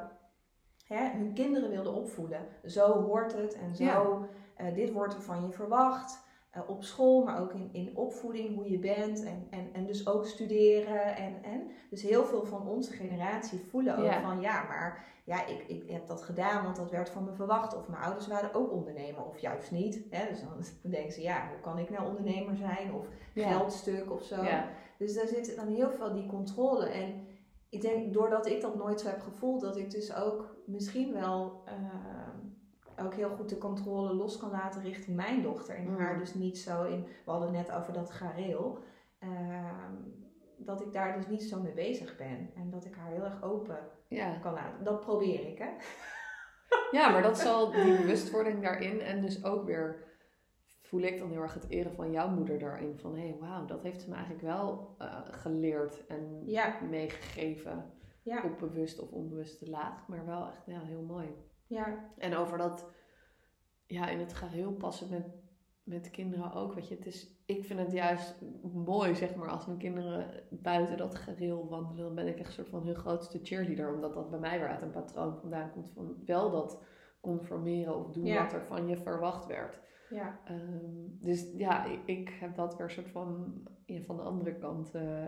[0.88, 2.48] hè, hun kinderen wilden opvoeden.
[2.66, 4.18] Zo hoort het en zo, Ja.
[4.56, 6.28] eh, dit wordt er van je verwacht.
[6.50, 10.08] Eh, op school, maar ook in, in opvoeding, hoe je bent en, en, en dus
[10.08, 11.16] ook studeren.
[11.16, 11.72] En, en.
[11.90, 16.08] Dus heel veel van onze generatie voelen ook van ja, maar ja, ik, ik heb
[16.08, 17.76] dat gedaan, want dat werd van me verwacht.
[17.76, 20.06] Of mijn ouders waren ook ondernemer, of juist niet.
[20.10, 20.28] Hè?
[20.30, 22.94] Dus dan denken ze, ja, hoe kan ik nou ondernemer zijn?
[22.94, 24.44] Of geldstuk of zo.
[24.98, 26.90] Dus daar zit dan heel veel die controle.
[26.90, 27.28] En
[27.70, 31.64] ik denk, doordat ik dat nooit zo heb gevoeld, dat ik dus ook misschien wel
[31.66, 31.74] uh,
[33.02, 35.76] ook heel goed de controle los kan laten richting mijn dochter.
[35.76, 38.78] En haar dus niet zo in, we hadden net over dat gareel.
[39.24, 39.84] Uh,
[40.58, 42.52] dat ik daar dus niet zo mee bezig ben.
[42.56, 43.80] En dat ik haar heel erg open
[44.42, 44.84] kan laten.
[44.84, 45.70] Dat probeer ik, hè?
[46.92, 50.08] Ja, maar dat zal die bewustwording daarin en dus ook weer
[50.82, 52.98] voel ik dan heel erg het eren van jouw moeder daarin.
[53.00, 56.44] Van hé, hey, wauw, dat heeft ze me eigenlijk wel uh, geleerd en
[56.90, 57.92] meegegeven.
[58.24, 58.44] Ja.
[58.44, 60.08] Op bewust of onbewuste laag.
[60.08, 61.36] Maar wel echt ja, heel mooi.
[61.70, 62.12] Ja.
[62.18, 62.90] En over dat
[63.86, 65.26] ja, in het geheel passen met,
[65.84, 66.74] met kinderen ook.
[66.74, 68.42] Weet je, het is, ik vind het juist
[68.74, 72.06] mooi, zeg maar, als mijn kinderen buiten dat gereel wandelen.
[72.06, 73.94] Dan ben ik echt een soort van hun grootste cheerleader.
[73.94, 76.82] Omdat dat bij mij weer uit een patroon vandaan komt van wel dat
[77.22, 79.80] conformeren of doen wat er van je verwacht werd.
[80.10, 80.40] Ja.
[80.46, 83.54] Ehm, dus ja, ik, ik, heb dat weer soort van
[83.86, 85.26] ja, van de andere kant uh,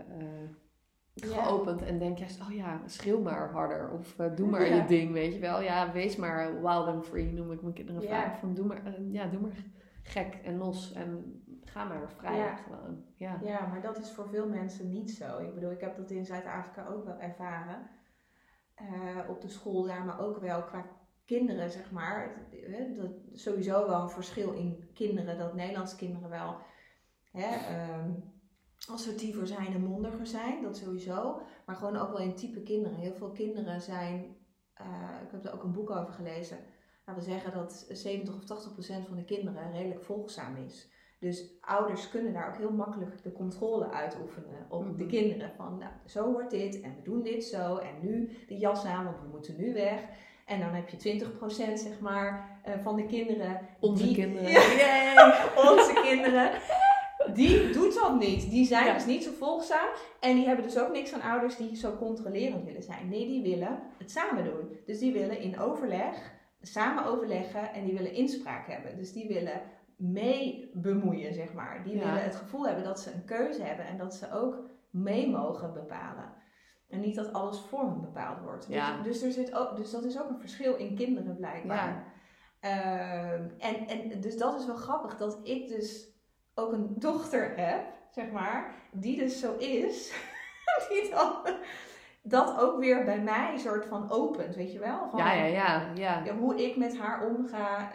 [1.14, 1.82] geopend.
[1.82, 3.90] En denk juist, oh ja, schreeuw maar harder.
[3.90, 5.60] Of uh, doe maar je ding, weet je wel.
[5.60, 8.38] Ja, wees maar wild and free, noem ik mijn kinderen vaak.
[8.38, 9.64] Van doe maar, ja, doe maar
[10.02, 10.92] gek en los.
[10.92, 12.56] En ga maar vrij ja.
[12.56, 13.04] gewoon.
[13.16, 13.38] Ja.
[13.42, 15.38] ja, maar dat is voor veel mensen niet zo.
[15.38, 17.90] Ik bedoel, ik heb dat in Zuid-Afrika ook wel ervaren.
[19.28, 20.84] op de school daar, maar ook wel qua
[21.24, 22.46] kinderen, zeg maar,
[22.96, 26.56] dat, sowieso wel een verschil in kinderen, dat Nederlandse kinderen wel
[27.32, 27.48] hè,
[28.00, 28.31] um,
[28.88, 31.40] assertiever zijn en mondiger zijn, dat sowieso.
[31.66, 32.98] Maar gewoon ook wel in type kinderen.
[32.98, 34.36] Heel veel kinderen zijn,
[34.80, 36.58] uh, ik heb er ook een boek over gelezen,
[37.06, 40.90] laten we zeggen dat 70 of 80 procent van de kinderen redelijk volgzaam is.
[41.18, 45.12] Dus ouders kunnen daar ook heel makkelijk de controle uitoefenen op de mhm.
[45.12, 45.52] kinderen.
[45.56, 49.04] Van nou, zo wordt dit en we doen dit zo en nu de jas aan,
[49.04, 50.00] want we moeten nu weg.
[50.46, 51.38] En dan heb je 20%
[51.74, 53.60] zeg maar uh, van de kinderen.
[53.80, 54.50] Onze die, kinderen.
[55.70, 56.50] onze kinderen.
[57.34, 58.50] Die doet dat niet.
[58.50, 59.88] Die zijn dus niet zo volgzaam.
[60.20, 63.08] En die hebben dus ook niks aan ouders die zo controlerend willen zijn.
[63.08, 64.76] Nee, die willen het samen doen.
[64.86, 68.96] Dus die willen in overleg, samen overleggen en die willen inspraak hebben.
[68.96, 69.60] Dus die willen
[69.96, 71.84] mee bemoeien, zeg maar.
[71.84, 74.58] Die willen het gevoel hebben dat ze een keuze hebben en dat ze ook
[74.90, 76.32] mee mogen bepalen.
[76.88, 78.68] En niet dat alles voor hem bepaald wordt.
[78.68, 81.88] Dus, dus, er zit ook, dus dat is ook een verschil in kinderen blijkbaar.
[81.88, 82.10] Ja.
[82.62, 86.11] Ehm, en, en dus dat is wel grappig dat ik dus
[86.54, 90.12] ook een dochter heb, zeg maar, die dus zo is,
[90.88, 91.34] die dan
[92.22, 95.08] dat ook weer bij mij soort van opent, weet je wel?
[95.10, 95.44] Van, ja, ja,
[95.94, 97.90] ja, ja, Hoe ik met haar omga.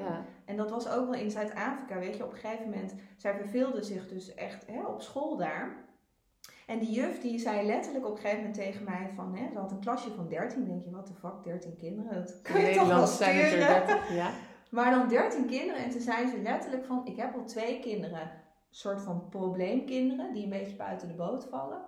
[0.00, 0.24] Ja.
[0.44, 2.24] En dat was ook wel in Zuid-Afrika, weet je.
[2.24, 5.84] Op een gegeven moment, zij verveelde zich dus echt hè, op school daar.
[6.66, 9.58] En die juf die zei letterlijk op een gegeven moment tegen mij van, hè, ze
[9.58, 12.74] had een klasje van 13, denk je, wat de fuck, 13 kinderen, dat kun je
[12.74, 13.34] toch wel sturen.
[13.34, 14.30] Zijn er 30, ja.
[14.70, 18.30] Maar dan 13 kinderen en toen zei ze letterlijk van, ik heb al twee kinderen,
[18.70, 21.80] soort van probleemkinderen, die een beetje buiten de boot vallen.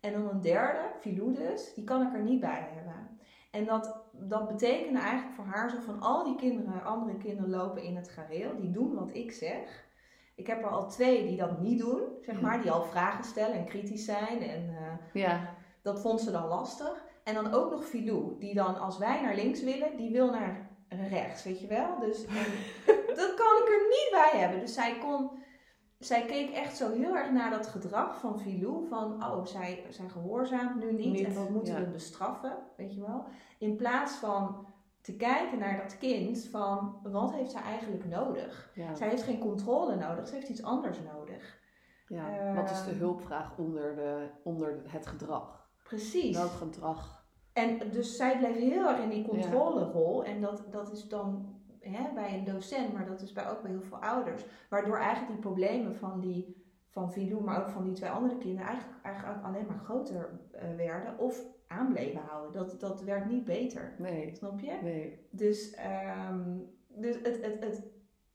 [0.00, 3.18] En dan een derde, Filou dus, die kan ik er niet bij hebben.
[3.50, 7.82] En dat, dat betekende eigenlijk voor haar zo van al die kinderen, andere kinderen lopen
[7.82, 9.84] in het gareel, die doen wat ik zeg.
[10.34, 13.56] Ik heb er al twee die dat niet doen, zeg maar, die al vragen stellen
[13.56, 14.42] en kritisch zijn.
[14.42, 15.54] En uh, ja.
[15.82, 17.04] dat vond ze dan lastig.
[17.24, 20.65] En dan ook nog Filou, die dan als wij naar links willen, die wil naar
[21.08, 21.98] rechts, weet je wel.
[22.00, 22.26] Dus
[23.20, 24.60] dat kan ik er niet bij hebben.
[24.60, 25.30] Dus zij kon,
[25.98, 28.86] zij keek echt zo heel erg naar dat gedrag van Filou.
[28.88, 33.00] Van, oh, zij, zij gehoorzaamt nu niet, niet en wat moeten we bestraffen, weet je
[33.00, 33.24] wel.
[33.58, 34.66] In plaats van
[35.00, 38.70] te kijken naar dat kind van wat heeft zij eigenlijk nodig?
[38.94, 41.58] Zij heeft geen controle nodig, ze heeft iets anders nodig.
[42.08, 45.68] Ja, wat is de ehm, hulpvraag onder, de, onder het gedrag?
[45.82, 46.36] Precies.
[46.36, 47.25] Welk gedrag?
[47.56, 50.24] En dus zij bleef heel erg in die controlerol.
[50.24, 53.70] En dat, dat is dan hè, bij een docent, maar dat is bij ook bij
[53.70, 54.44] heel veel ouders.
[54.68, 58.66] Waardoor eigenlijk die problemen van die van Vilou, maar ook van die twee andere kinderen,
[58.66, 61.18] eigenlijk, eigenlijk alleen maar groter uh, werden.
[61.18, 62.52] Of aan bleven houden.
[62.52, 63.94] Dat, dat werd niet beter.
[63.98, 64.34] Nee.
[64.34, 64.78] Snap je?
[64.82, 65.26] Nee.
[65.30, 65.76] Dus,
[66.30, 67.82] um, dus het, het, het,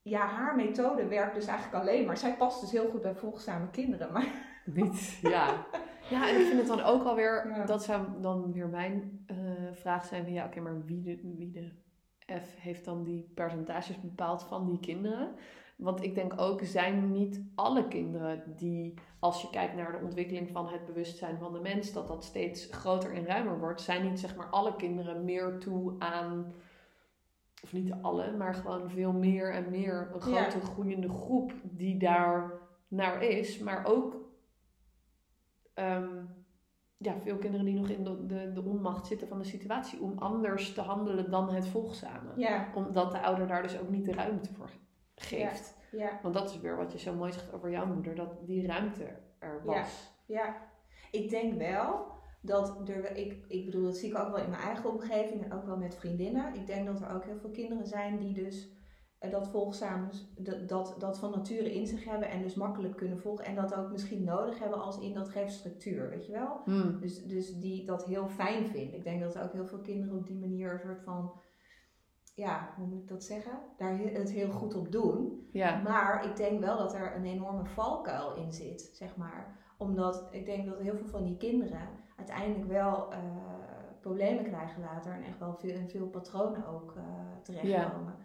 [0.01, 2.17] ja, haar methode werkt dus eigenlijk alleen maar.
[2.17, 4.49] Zij past dus heel goed bij volgzame kinderen, maar...
[4.65, 5.65] Niet, ja.
[6.11, 7.65] Ja, en ik vind het dan ook alweer, ja.
[7.65, 9.37] dat zou dan weer mijn uh,
[9.73, 11.71] vraag zijn van ja, oké, maar wie de, wie de
[12.39, 15.35] F heeft dan die percentages bepaald van die kinderen?
[15.75, 20.49] Want ik denk ook, zijn niet alle kinderen die, als je kijkt naar de ontwikkeling
[20.51, 24.19] van het bewustzijn van de mens, dat dat steeds groter en ruimer wordt, zijn niet
[24.19, 26.53] zeg maar alle kinderen meer toe aan
[27.63, 30.43] of niet alle, maar gewoon veel meer en meer een Ja.
[30.43, 32.51] grote groeiende groep die daar
[32.87, 33.59] naar is.
[33.59, 34.20] Maar ook
[35.85, 36.25] ehm,
[36.97, 40.17] ja, veel kinderen die nog in de, de, de onmacht zitten van de situatie om
[40.17, 42.29] anders te handelen dan het volgzame.
[42.35, 44.69] Ja, Omdat de ouder daar dus ook niet de ruimte voor
[45.15, 45.77] geeft.
[45.91, 48.67] ja, Want dat is weer wat je zo mooi zegt over jouw moeder, dat die
[48.67, 50.13] ruimte er was.
[50.25, 50.69] ja.
[51.11, 52.05] Ik denk wel
[52.41, 55.53] dat er, ik, ik bedoel, dat zie ik ook wel in mijn eigen omgeving en
[55.53, 56.53] ook wel met vriendinnen.
[56.53, 58.69] Ik denk dat er ook heel veel kinderen zijn die dus
[59.29, 63.45] dat volgzaam, dat, dat, dat van nature in zich hebben en dus makkelijk kunnen volgen.
[63.45, 66.61] En dat ook misschien nodig hebben als in dat geeft structuur, weet je wel?
[66.65, 66.99] Hmm.
[66.99, 68.95] Dus, dus die dat heel fijn vinden.
[68.95, 71.31] Ik denk dat ook heel veel kinderen op die manier een soort van,
[72.35, 73.59] ja, hoe moet ik dat zeggen?
[73.77, 75.47] Daar he- het heel goed op doen.
[75.51, 75.81] Ja.
[75.81, 79.59] Maar ik denk wel dat er een enorme valkuil in zit, zeg maar.
[79.77, 83.19] Omdat ik denk dat heel veel van die kinderen uiteindelijk wel eh,
[84.01, 85.13] problemen krijgen later.
[85.13, 87.03] En echt wel veel, in veel patronen ook eh,
[87.43, 88.15] terechtkomen.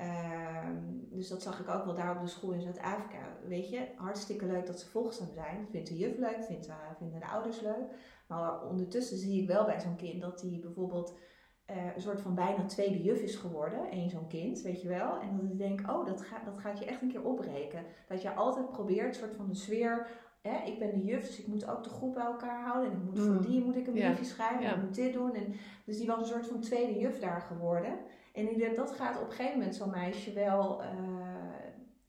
[0.00, 0.76] Ehm,
[1.10, 3.18] dus dat zag ik ook wel daar op de school in Zuid-Afrika.
[3.46, 5.66] Weet je, hartstikke leuk dat ze volgzaam zijn.
[5.70, 7.86] Vindt de juf leuk, vindt, vinden de ouders leuk.
[8.26, 11.18] Maar ondertussen zie ik wel bij zo'n kind dat die bijvoorbeeld
[11.64, 13.80] eh, een soort van bijna tweede juf is geworden.
[13.90, 15.18] Eén zo'n kind, weet je wel.
[15.20, 17.84] En dat ik denk, oh, dat, gaat dat gaat je echt een keer opbreken.
[18.08, 20.06] Dat je altijd probeert, een soort van de sfeer...
[20.40, 22.92] Hè, ik ben de juf, dus ik moet ook de groep bij elkaar houden.
[22.92, 23.40] En ik moet voor Mm.
[23.46, 24.06] die moet ik een Ja.
[24.06, 24.62] briefje schrijven.
[24.62, 24.68] Ja.
[24.72, 25.34] En ik moet dit doen.
[25.34, 25.52] En,
[25.84, 27.98] dus die was een soort van tweede juf daar geworden.
[28.40, 30.82] En ik denk, dat gaat op een gegeven moment zo'n meisje wel...
[30.82, 30.88] eh,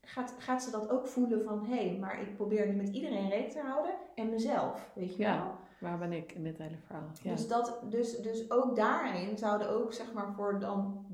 [0.02, 1.66] gaat, gaat ze dat ook voelen van...
[1.66, 3.92] Hé, hey, maar ik probeer nu met iedereen rekening te houden.
[4.16, 5.38] En mezelf, weet je Ja.
[5.38, 5.56] wel.
[5.80, 7.04] Waar ben ik in dit hele verhaal?
[7.24, 7.32] Ja.
[7.32, 11.06] Dus, dat, dus, dus ook daarin zouden ook, zeg maar, voor dan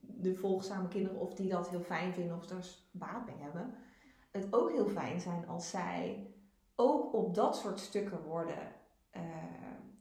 [0.00, 3.74] de volgzame kinderen, of die dat heel fijn vinden of daar baat bij hebben,
[4.30, 6.26] het ook heel fijn zijn als zij
[6.76, 8.58] ook op dat soort stukken worden
[9.10, 9.22] eh,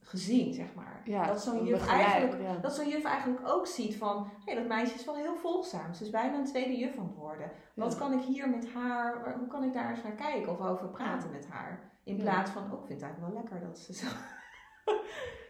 [0.03, 1.01] gezien, zeg maar.
[1.05, 2.55] ja, dat zo'n juf eigenlijk ja.
[2.61, 5.93] dat zo'n juf eigenlijk ook ziet van, hé, dat meisje is wel heel volgzaam.
[5.93, 7.51] Ze is bijna een tweede juf aan het worden.
[7.73, 10.87] Wat kan ik hier met haar, hoe kan ik daar eens naar kijken of over
[10.87, 11.91] praten met haar?
[12.03, 14.07] In plaats van, oh, ik vind het eigenlijk wel lekker dat ze zo...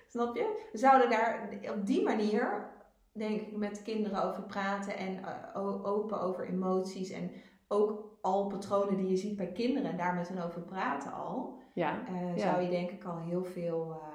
[0.07, 0.67] Snap je?
[0.71, 2.69] We zouden daar op die manier,
[3.11, 7.31] denk ik, met kinderen over praten en eh, open over emoties en
[7.67, 11.57] ook al patronen die je ziet bij kinderen en daar met hen over praten al,
[11.73, 11.99] Ja.
[12.07, 12.51] eh, Ja.
[12.51, 14.12] zou je denk ik al heel veel, eh,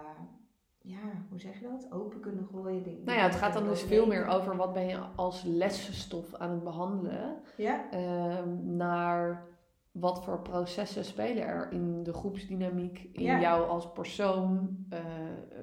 [0.89, 1.93] ja, hoe zeg je dat?
[1.93, 2.83] Open kunnen gooien.
[2.83, 4.57] Die- Nou ja, het gaat dan dus veel meer over.
[4.57, 7.37] wat ben je als lessenstof aan het behandelen.
[7.57, 9.47] Ja, ehm, naar
[9.91, 13.41] wat voor processen spelen er in de groepsdynamiek, in Ja.
[13.41, 15.01] jou als persoon, eh,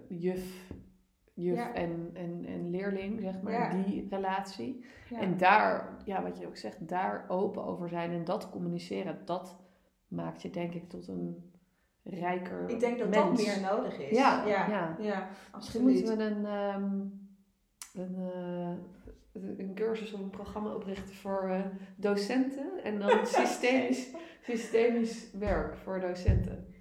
[0.08, 0.72] juf,
[1.34, 1.74] juf Ja.
[1.74, 3.84] en, en, en leerling, zeg maar, Ja.
[3.84, 4.86] die relatie.
[5.20, 9.58] En daar, ja, wat je ook zegt, daar open over zijn en dat communiceren, dat
[10.08, 11.54] maakt je denk ik tot een
[12.06, 13.46] rijker ik denk dat mens.
[13.46, 14.18] dat meer nodig is.
[14.18, 14.96] Ja, ja, ja.
[15.00, 17.00] ja, Misschien moeten we een, ehm,
[17.94, 21.60] een, eh, een cursus of een programma oprichten voor eh,
[21.96, 24.08] docenten en dan systemisch,
[24.42, 26.74] systemisch werk voor docenten.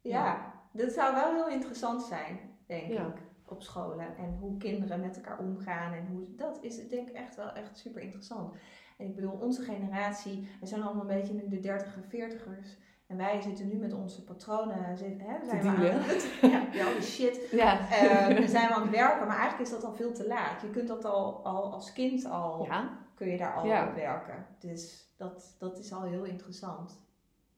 [0.00, 4.16] Ja, dat zou wel heel interessant zijn, denk ik, op scholen.
[4.16, 5.92] En hoe kinderen met elkaar omgaan.
[5.92, 8.54] En hoe, dat is denk ik echt wel echt super interessant.
[8.98, 12.90] En ik bedoel, onze generatie, we zijn allemaal een beetje nu de 30 en 40ers.
[13.12, 16.86] En wij zitten nu met onze patronen, zit- hè, zijn we aan het, ja, ja,
[16.86, 17.48] al die shit.
[17.50, 17.78] Ja.
[17.90, 20.60] Eh, dan zijn we aan het werken, maar eigenlijk is dat al veel te laat.
[20.62, 24.46] Je kunt dat al, al als kind al, ja, kun je daar al op werken.
[24.58, 27.00] Dus dat, dat is al heel interessant.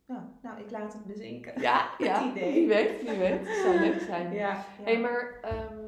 [0.06, 1.60] Ja, nou, ik laat het bezinken.
[1.60, 2.24] ja, ja.
[2.30, 2.52] idee.
[2.52, 3.38] Wie weet, wie weet.
[3.48, 4.32] Het zou leuk zijn.
[4.32, 4.64] Ja, ja.
[4.82, 5.82] Hey, maar ehm,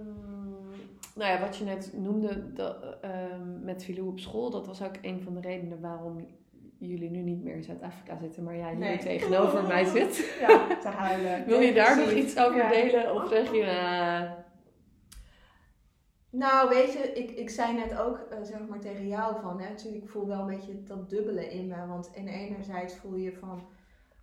[1.14, 4.96] nou ja, wat je net noemde dat, ehm, met Filou op school, dat was ook
[5.02, 6.26] een van de redenen waarom
[6.78, 8.98] jullie nu niet meer in Zuid-Afrika zitten, maar jij hier Nee.
[8.98, 10.36] tegenover mij zit.
[10.40, 11.46] Ja, te huilen.
[11.46, 12.68] Wil je daar nog iets over Ja.
[12.68, 13.14] delen?
[13.14, 14.30] Of zeg je, eh,
[16.30, 19.68] Nou, weet je, ik, ik zei net ook eh, zeg maar tegen jou van, hè,
[19.68, 21.86] natuurlijk, ik voel wel een beetje dat dubbele in me.
[21.86, 23.68] Want in enerzijds voel je van,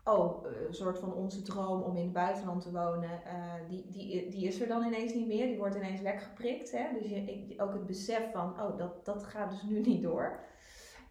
[0.04, 3.22] oh, eh, een soort van onze droom om in het buitenland te wonen,
[3.70, 5.46] die, die, die is er dan ineens niet meer.
[5.46, 6.72] Die wordt ineens weggeprikt.
[6.72, 6.84] Hè?
[7.00, 10.40] Dus je, ik, ook het besef van, oh, dat, dat gaat dus nu niet door.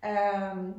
[0.00, 0.70] Ehm,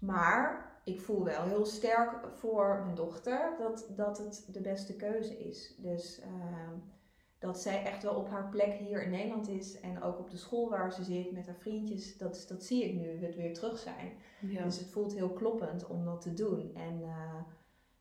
[0.00, 5.38] maar ik voel wel heel sterk voor mijn dochter dat, dat het de beste keuze
[5.38, 5.74] is.
[5.78, 6.78] Dus ehm,
[7.38, 9.80] dat zij echt wel op haar plek hier in Nederland is.
[9.80, 12.18] En ook op de school waar ze zit met haar vriendjes.
[12.18, 14.12] Dat, dat zie ik nu, het weer terug zijn.
[14.40, 14.64] ja.
[14.64, 16.74] Dus het voelt heel kloppend om dat te doen.
[16.74, 17.42] En eh,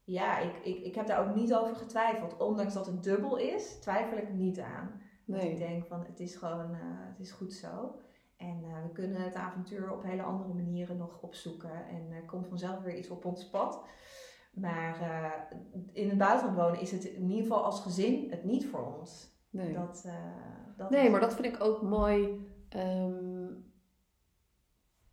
[0.04, 2.38] ja, ik, ik, ik heb daar ook niet over getwijfeld.
[2.38, 5.02] Ondanks dat het dubbel is, twijfel ik niet aan.
[5.26, 5.58] Dat ik nee.
[5.58, 7.96] denk van het is gewoon, eh, het is goed zo.
[8.40, 11.88] En eh, we kunnen het avontuur op hele andere manieren nog opzoeken.
[11.88, 13.84] En er komt vanzelf weer iets op ons pad.
[14.54, 15.58] Maar eh,
[15.94, 19.38] in het buitenland wonen is het in ieder geval als gezin het niet voor ons.
[19.50, 19.74] Nee.
[19.74, 20.14] Dat, eh,
[20.78, 22.48] dat nee, is- maar dat vind ik ook mooi.
[22.70, 23.48] ehm,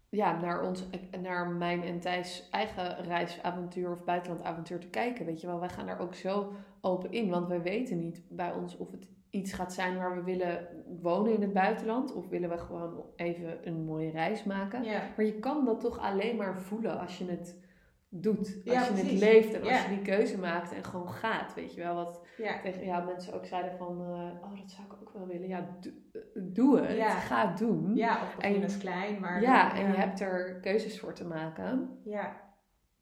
[0.08, 0.88] ja, naar, ons,
[1.20, 5.26] naar mijn en Thijs eigen reisavontuur of buitenlandavontuur te kijken.
[5.26, 7.30] Weet je wel, wij gaan daar ook zo open in.
[7.30, 10.68] Want wij weten niet bij ons of het iets gaat zijn waar we willen
[11.00, 12.14] wonen in het buitenland.
[12.14, 14.82] Of willen we gewoon even een mooie reis maken.
[14.84, 15.00] Ja.
[15.16, 17.64] Maar je kan dat toch alleen maar voelen als je het
[18.08, 18.38] doet.
[18.38, 19.82] Als Ja, je het leeft en als Ja.
[19.82, 21.54] je die keuze maakt en gewoon gaat.
[21.54, 22.60] Weet je wel, wat Ja.
[22.60, 24.00] tegen ja, mensen ook zeiden van...
[24.00, 25.48] eh, oh, dat zou ik ook wel willen.
[25.48, 27.12] Ja, do- eh, doe het.
[27.12, 27.94] Ga het doen.
[27.94, 29.40] Ja, of begin En- als klein, maar...
[29.40, 32.00] Ja, en je hebt er keuzes voor te maken.
[32.04, 32.44] Ja,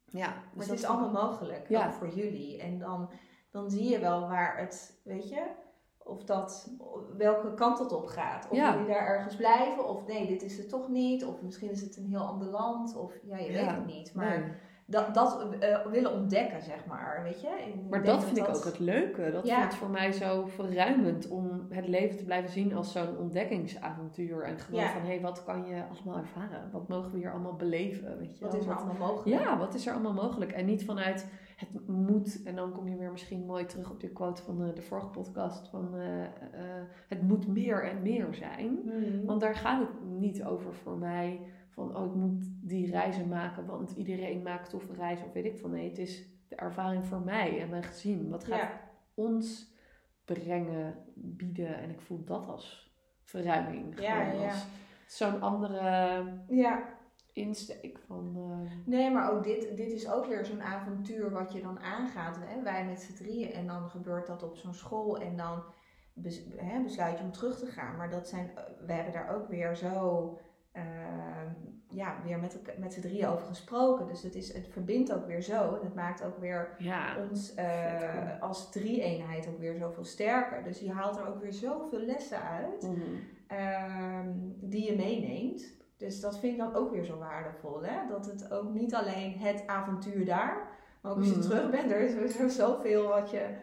[0.05, 2.61] Ja, maar dus het is allemaal mogelijk, ook voor jullie.
[2.61, 3.09] En dan,
[3.51, 5.41] dan zie je wel waar het, weet je,
[6.07, 6.69] of dat,
[7.17, 8.47] welke kant het op gaat.
[8.49, 8.71] Of Ja.
[8.71, 11.25] jullie daar ergens blijven, of nee, dit is het toch niet.
[11.25, 13.57] Of misschien is het een heel ander land, of ja, je Ja.
[13.65, 14.13] weet het niet.
[14.13, 14.49] Maar Nee.
[14.85, 17.49] dat, dat eh, willen ontdekken, zeg maar, weet je.
[17.89, 19.31] Maar dat vind ik dat- ook het leuke.
[19.31, 19.59] Dat Ja.
[19.61, 24.43] voelt voor mij zo verruimend om het leven te blijven zien als zo'n ontdekkingsavontuur.
[24.43, 26.69] En gewoon van, hé, wat kan je allemaal ervaren?
[26.71, 28.17] Wat mogen we hier allemaal beleven?
[28.17, 29.41] Weet je Wat is er Wat- allemaal mogelijk?
[29.43, 30.51] Ja, wat is er allemaal mogelijk?
[30.51, 34.09] En niet vanuit het moet, en dan kom je weer misschien mooi terug op die
[34.11, 36.29] quote van de, de vorige podcast, van eh, eh,
[37.07, 38.79] het moet meer en meer zijn.
[38.85, 39.25] Mhm.
[39.25, 41.39] Want daar gaat het niet over voor mij,
[41.69, 45.57] van oh ik moet die reizen maken, want iedereen maakt toffe reizen of weet ik
[45.57, 45.71] van.
[45.71, 48.29] Nee, het is de ervaring voor mij en mijn gezin.
[48.29, 48.81] Wat gaat Ja.
[49.13, 49.73] ons
[50.25, 53.99] brengen, bieden en ik voel dat als verruiming.
[53.99, 54.45] Ja, ja.
[54.45, 54.65] als
[55.07, 56.83] zo'n andere ja,
[57.35, 58.33] insteek van...
[58.35, 62.37] eh, Nee, maar ook dit, dit is ook weer zo'n avontuur wat je dan aangaat.
[62.39, 62.61] Hè?
[62.63, 65.63] Wij met z'n drieën en dan gebeurt dat op zo'n school en dan
[66.13, 67.95] bes- hè, besluit je om terug te gaan.
[67.97, 68.51] Maar dat zijn,
[68.85, 70.37] we hebben daar ook weer zo,
[70.71, 71.49] ehm,
[71.89, 74.07] ja, weer met, met z'n drieën over gesproken.
[74.07, 75.75] Dus het, is, het verbindt ook weer zo.
[75.75, 80.63] En het maakt ook weer ja, ons eh, als drie-eenheid ook weer zoveel sterker.
[80.63, 83.01] Dus je haalt er ook weer zoveel lessen uit mhm.
[83.47, 85.83] ehm, die je meeneemt.
[85.97, 87.83] Dus dat vind ik dan ook weer zo waardevol.
[87.83, 88.07] Hè?
[88.09, 90.67] Dat het ook niet alleen het avontuur daar,
[91.01, 91.41] maar ook als je Mhm.
[91.47, 93.55] terug bent, er is er zoveel wat je,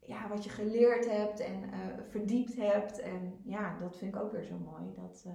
[0.00, 3.00] ja, wat je geleerd hebt en eh, verdiept hebt.
[3.00, 4.82] En ja, dat vind ik ook weer zo mooi.
[4.96, 5.32] Dat, eh,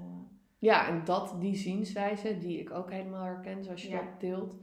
[0.58, 3.97] Ja, en dat, die zienswijze, die ik ook helemaal herken zoals je Ja.
[4.02, 4.56] dat deelt,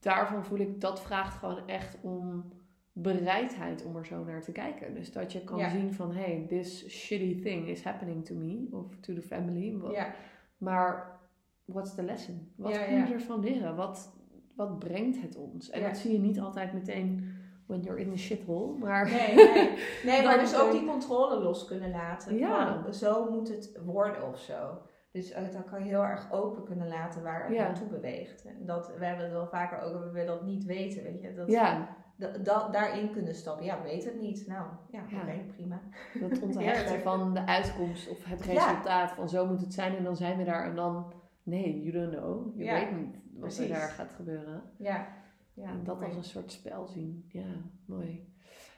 [0.00, 2.52] daarvan voel ik, dat vraagt gewoon echt om
[2.92, 4.94] bereidheid om er zo naar te kijken.
[4.94, 5.68] Dus dat je kan Ja.
[5.68, 9.92] zien van, hey, this shitty thing is happening to me, of to the family.
[9.92, 10.14] Ja,
[10.62, 11.20] Maar
[11.64, 12.52] what's the lesson?
[12.56, 13.76] Wat Ja, kun je ervan leren?
[13.76, 14.12] Wat,
[14.56, 15.70] wat brengt het ons?
[15.70, 17.34] En dat zie je niet altijd meteen
[17.66, 19.10] when you're in the shithole, maar...
[19.10, 19.78] nee, nee.
[20.04, 22.38] nee maar dus ook die controle los kunnen laten.
[22.38, 22.82] Ja.
[22.82, 24.78] Van, zo moet het worden of zo.
[25.10, 27.62] Dus eh, dan kan je heel erg open kunnen laten waar het Ja.
[27.62, 28.44] naartoe beweegt.
[28.44, 31.34] En Dat, we hebben het wel vaker ook, we willen dat niet weten, weet je.
[31.34, 33.64] Dat, Ja, da- da- daarin kunnen stappen.
[33.64, 34.46] Ja, weet het niet.
[34.46, 35.20] Nou, ja, Ja.
[35.22, 35.80] oké, prima.
[36.20, 38.52] Dat onthechten van de uitkomst of het Ja.
[38.52, 41.92] resultaat van zo moet het zijn en dan zijn we daar en dan nee, you
[41.92, 42.58] don't know.
[42.60, 44.62] Je weet niet wat er daar gaat gebeuren.
[44.78, 45.06] Ja.
[45.54, 46.06] ja en dat mooi.
[46.08, 47.24] als een soort spel zien.
[47.28, 47.54] Ja,
[47.84, 48.28] mooi.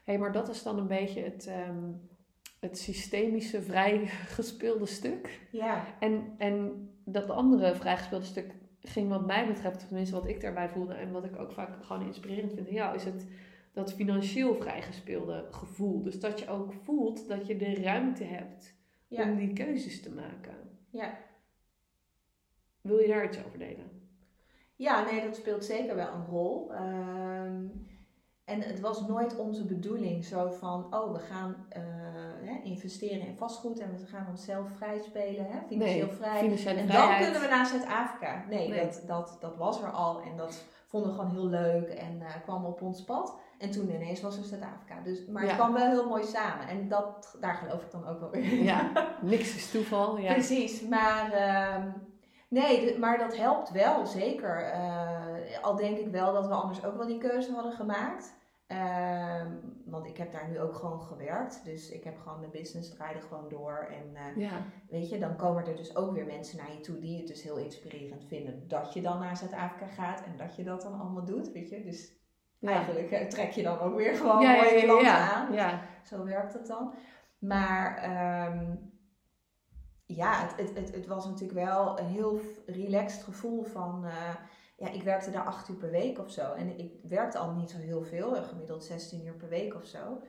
[0.05, 1.83] hey, maar dat is dan een beetje het, ehm,
[2.61, 5.41] het systemische vrij gespeelde stuk.
[5.51, 8.55] Ja, En, en dat andere vrijgespeelde stuk
[8.85, 11.85] ging wat mij betreft, of tenminste wat ik daarbij voelde en wat ik ook vaak
[11.85, 13.27] gewoon inspirerend vind in jou, is het
[13.73, 16.03] dat financieel vrijgespeelde gevoel.
[16.03, 18.75] Dus dat je ook voelt dat je de ruimte hebt
[19.09, 20.55] ja, om die keuzes te maken.
[20.91, 21.19] ja.
[22.81, 24.09] Wil je daar iets over delen?
[24.77, 26.73] Ja, nee, dat speelt zeker wel een rol.
[26.73, 27.67] Ehm,
[28.45, 31.83] en het was nooit onze bedoeling zo van, oh, we gaan eh,
[32.43, 36.39] hè, investeren in vastgoed en we gaan onszelf vrij spelen, hè, financieel vrij.
[36.39, 38.45] financiële En dan kunnen we naar Zuid-Afrika.
[38.49, 38.81] Nee, Nee.
[38.85, 42.43] Dat, dat, dat was er al en dat vonden we gewoon heel leuk en eh,
[42.43, 43.35] kwam op ons pad.
[43.59, 45.01] En toen ineens was er Zuid-Afrika.
[45.05, 45.49] Dus, maar Ja.
[45.49, 46.69] het kwam wel heel mooi samen.
[46.69, 48.63] En dat, daar geloof ik dan ook wel weer in.
[48.63, 48.91] Ja,
[49.23, 50.19] niks is toeval.
[50.19, 50.33] Ja.
[50.33, 51.89] Precies, maar, ehm,
[52.49, 54.63] nee, maar dat helpt wel, zeker.
[54.63, 58.35] Eh, al denk ik wel dat we anders ook wel die keuze hadden gemaakt.
[58.67, 59.53] Ehm,
[59.85, 61.65] want ik heb daar nu ook gewoon gewerkt.
[61.65, 63.89] Dus ik heb gewoon mijn business draaide gewoon door.
[63.91, 66.99] En eh, Ja, weet je, dan komen er dus ook weer mensen naar je toe
[66.99, 68.69] die het dus heel inspirerend vinden.
[68.69, 71.83] Dat je dan naar Zuid-Afrika gaat en dat je dat dan allemaal doet, weet je.
[71.83, 72.13] Dus
[72.59, 72.71] ja.
[72.71, 75.33] eigenlijk eh, trek je dan ook weer gewoon ja, mooie ja.
[75.33, 75.53] aan.
[75.53, 75.83] ja.
[76.05, 76.95] Zo werkt het dan.
[77.39, 78.75] Maar ehm,
[80.05, 84.05] ja, het, het, het, het was natuurlijk wel een heel relaxed gevoel van...
[84.05, 84.35] eh,
[84.77, 86.53] ja, ik werkte daar acht uur per week of zo.
[86.53, 90.23] En ik werkte al niet zo heel veel, gemiddeld 16 uur per week of zo.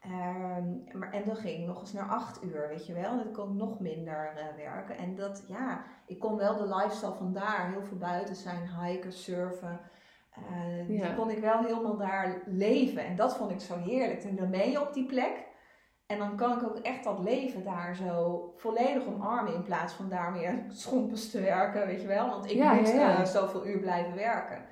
[0.00, 3.10] Ehm, maar, en dan ging ik nog eens naar acht uur, weet je wel.
[3.10, 4.96] En dan kon ik nog minder eh, werken.
[4.96, 9.12] En dat, ja, ik kon wel de lifestyle van daar, heel veel buiten zijn, hiken,
[9.12, 9.80] surfen.
[10.38, 10.84] Ja.
[10.86, 13.04] Die kon ik wel helemaal daar leven.
[13.04, 14.24] En dat vond ik zo heerlijk.
[14.24, 15.46] En dan ben je op die plek.
[16.08, 20.08] En dan kan ik ook echt dat leven daar zo volledig omarmen in plaats van
[20.08, 22.28] daar meer schompens te werken, weet je wel.
[22.28, 23.18] Want ik Ja, moet ja, ja.
[23.18, 24.64] eh, zoveel uur blijven werken.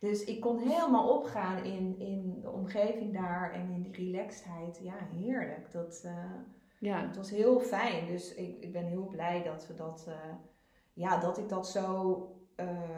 [0.00, 4.78] Dus ik kon helemaal opgaan in, in de omgeving daar en in die relaxedheid.
[4.82, 5.72] Ja, heerlijk.
[5.72, 6.12] Dat, eh,
[6.78, 8.06] Ja, het was heel fijn.
[8.06, 10.14] Dus ik, ik ben heel blij dat we dat, eh,
[10.92, 11.84] ja, dat ik dat zo,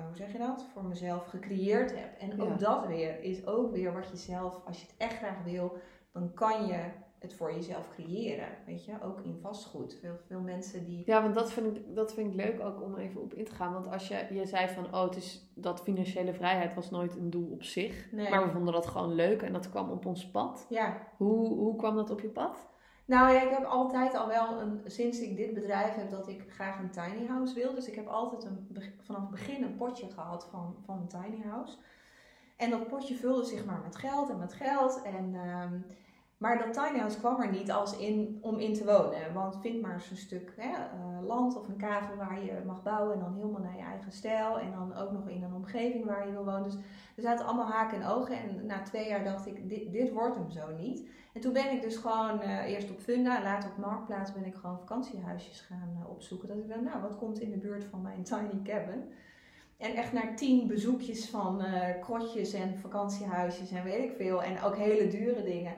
[0.06, 2.18] hoe zeg je dat, voor mezelf gecreëerd heb.
[2.18, 5.42] En ook dat weer is ook weer wat je zelf, als je het echt graag
[5.44, 5.76] wil,
[6.12, 6.80] dan kan je
[7.22, 8.48] het voor jezelf creëren.
[8.66, 9.96] Weet je, ook in vastgoed.
[10.00, 11.02] Veel, veel mensen die.
[11.06, 13.54] Ja, want dat vind, ik, dat vind ik leuk ook om even op in te
[13.54, 13.72] gaan.
[13.72, 17.30] Want als je, je zei van, oh, het is, dat financiële vrijheid was nooit een
[17.30, 18.12] doel op zich.
[18.12, 18.30] Nee.
[18.30, 20.66] Maar we vonden dat gewoon leuk en dat kwam op ons pad.
[20.68, 22.68] Ja, Hoe, hoe kwam dat op je pad?
[23.04, 26.44] Nou ja, ik heb altijd al wel een, sinds ik dit bedrijf heb, dat ik
[26.48, 27.74] graag een tiny house wil.
[27.74, 28.68] Dus ik heb altijd een,
[29.00, 31.76] vanaf het begin een potje gehad van, van een tiny house.
[32.56, 35.02] En dat potje vulde zich maar met geld en met geld.
[35.02, 35.78] En, ehm,
[36.40, 39.34] maar dat tiny house kwam er niet als in, om in te wonen.
[39.34, 42.82] Want vind maar eens een stuk hè, eh, land of een kavel waar je mag
[42.82, 43.14] bouwen.
[43.14, 44.58] En dan helemaal naar je eigen stijl.
[44.58, 46.62] En dan ook nog in een omgeving waar je wil wonen.
[46.62, 46.76] Dus
[47.16, 48.38] er zaten allemaal haken en ogen.
[48.38, 51.08] En na twee jaar dacht ik, dit, dit wordt hem zo niet.
[51.32, 54.54] En toen ben ik dus gewoon eh, eerst op Funda later op Marktplaats ben ik
[54.54, 56.48] gewoon vakantiehuisjes gaan eh, opzoeken.
[56.48, 59.12] Dat ik dacht, nou, wat komt in de buurt van mijn tiny cabin?
[59.76, 61.64] En echt na tien bezoekjes van
[62.00, 64.42] krotjes en vakantiehuisjes en weet ik veel.
[64.42, 65.74] En ook hele dure dingen.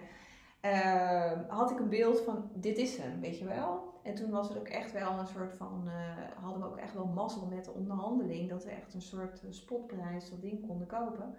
[0.63, 3.93] Eh, had ik een beeld van, dit is hem, weet je wel.
[4.03, 6.95] En toen was het ook echt wel een soort van, eh, hadden we ook echt
[6.95, 8.49] wel mazzel met de onderhandeling.
[8.49, 11.35] Dat we echt een soort eh, spotprijs dat ding konden kopen.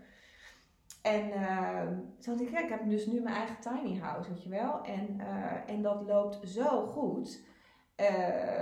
[1.02, 1.82] En uh,
[2.20, 4.82] toen dacht ik, ja, ik heb dus nu mijn eigen tiny house, weet je wel.
[4.84, 7.42] En, eh, en dat loopt zo goed,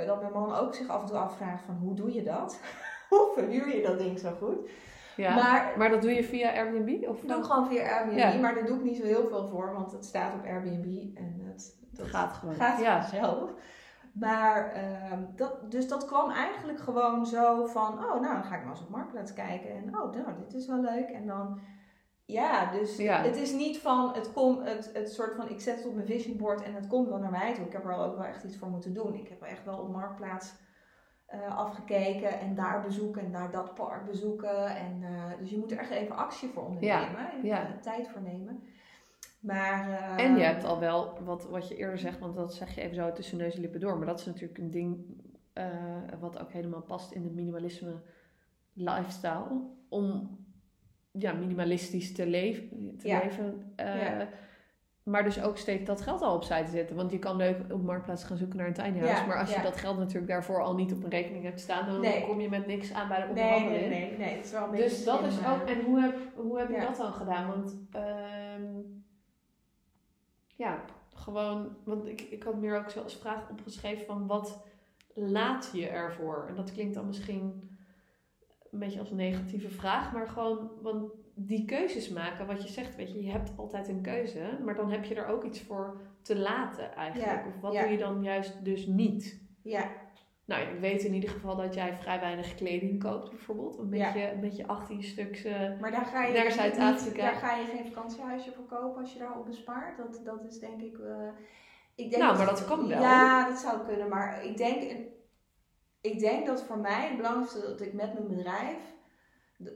[0.06, 2.60] dat mijn man ook zich af en toe afvraagt van, hoe doe je dat?
[3.10, 4.70] hoe verhuur je dat ding zo goed?
[5.16, 5.36] Ja.
[5.36, 7.08] Maar, Maar dat doe je via Airbnb?
[7.08, 8.40] Of doe ik gewoon via Airbnb, Ja.
[8.40, 11.42] maar daar doe ik niet zo heel veel voor, want het staat op Airbnb en
[11.46, 12.56] het, dat gaat gewoon.
[12.56, 13.02] gaat ja.
[13.02, 13.50] vanzelf.
[14.14, 18.62] Maar, ehm, dat, dus dat kwam eigenlijk gewoon zo van, oh, nou, dan ga ik
[18.62, 19.70] maar eens op Marktplaats kijken.
[19.70, 21.10] En, oh, nou, dit is wel leuk.
[21.10, 21.60] En dan,
[22.26, 23.22] ja, dus Ja.
[23.22, 26.06] het is niet van, het komt, het, het soort van, ik zet het op mijn
[26.08, 27.66] vision board en het komt wel naar mij toe.
[27.66, 29.14] Ik heb er ook wel echt iets voor moeten doen.
[29.14, 30.54] Ik heb echt wel op Marktplaats
[31.32, 34.76] eh, afgekeken en daar bezoeken en daar dat park bezoeken.
[34.76, 37.68] En, eh, dus je moet er echt even actie voor ondernemen en ja.
[37.68, 38.64] eh, tijd voor nemen.
[39.40, 42.82] Maar, En je hebt al wel, wat, wat je eerder zegt, want dat zeg je
[42.82, 43.98] even zo tussen neus en lippen door.
[43.98, 45.06] Maar dat is natuurlijk een ding
[46.20, 48.02] wat ook helemaal past in de minimalisme
[48.74, 49.62] lifestyle.
[49.90, 50.38] Om
[51.12, 53.24] ja, minimalistisch te, leven te Ja.
[53.24, 53.74] leven.
[55.04, 56.96] Maar dus ook steeds dat geld al opzij te zetten.
[56.96, 59.22] Want je kan leuk op Marktplaats gaan zoeken naar een tiny house.
[59.22, 61.86] Ja, maar als je dat geld natuurlijk daarvoor al niet op een rekening hebt staan,
[61.86, 62.26] dan Nee.
[62.26, 63.90] kom je met niks aan bij de Nee, onderhandeling.
[63.90, 65.62] nee, nee, nee, het is wel een beetje Dus dat is ook.
[65.68, 66.86] En hoe heb, hoe heb je Ja.
[66.86, 67.48] dat dan gedaan?
[67.48, 68.64] Want ehm,
[70.56, 70.80] ja,
[71.14, 71.78] gewoon.
[71.84, 74.64] Want ik, ik had meer ook zo als vraag opgeschreven van wat
[75.14, 76.46] laat je ervoor?
[76.50, 77.70] En dat klinkt dan misschien
[78.72, 80.72] een beetje als een negatieve vraag, maar gewoon.
[80.82, 81.12] Want
[81.48, 84.92] die keuzes maken, wat je zegt, weet je, je hebt altijd een keuze, maar dan
[84.92, 87.42] heb je er ook iets voor te laten eigenlijk.
[87.44, 87.82] Ja, Of wat ja.
[87.82, 89.40] doe je dan juist dus niet?
[89.62, 89.92] Ja,
[90.46, 93.78] Nou, ik weet in ieder geval dat jij vrij weinig kleding koopt, bijvoorbeeld.
[93.78, 94.12] Een Ja.
[94.14, 95.44] beetje, een beetje 18 stuks.
[95.44, 97.22] eh, maar daar ga je Naar Zuid-Afrika.
[97.24, 99.98] Daar ga je geen vakantiehuisje voor kopen als je daarop bespaart.
[99.98, 100.98] Dat, dat is denk ik.
[101.00, 101.28] eh,
[101.96, 103.02] ik denk Nou, maar dat kan wel.
[103.02, 104.10] Ja, dat zou kunnen.
[104.10, 104.82] Maar ik denk,
[106.02, 108.78] ik denk dat voor mij het belangrijkste dat ik met mijn bedrijf.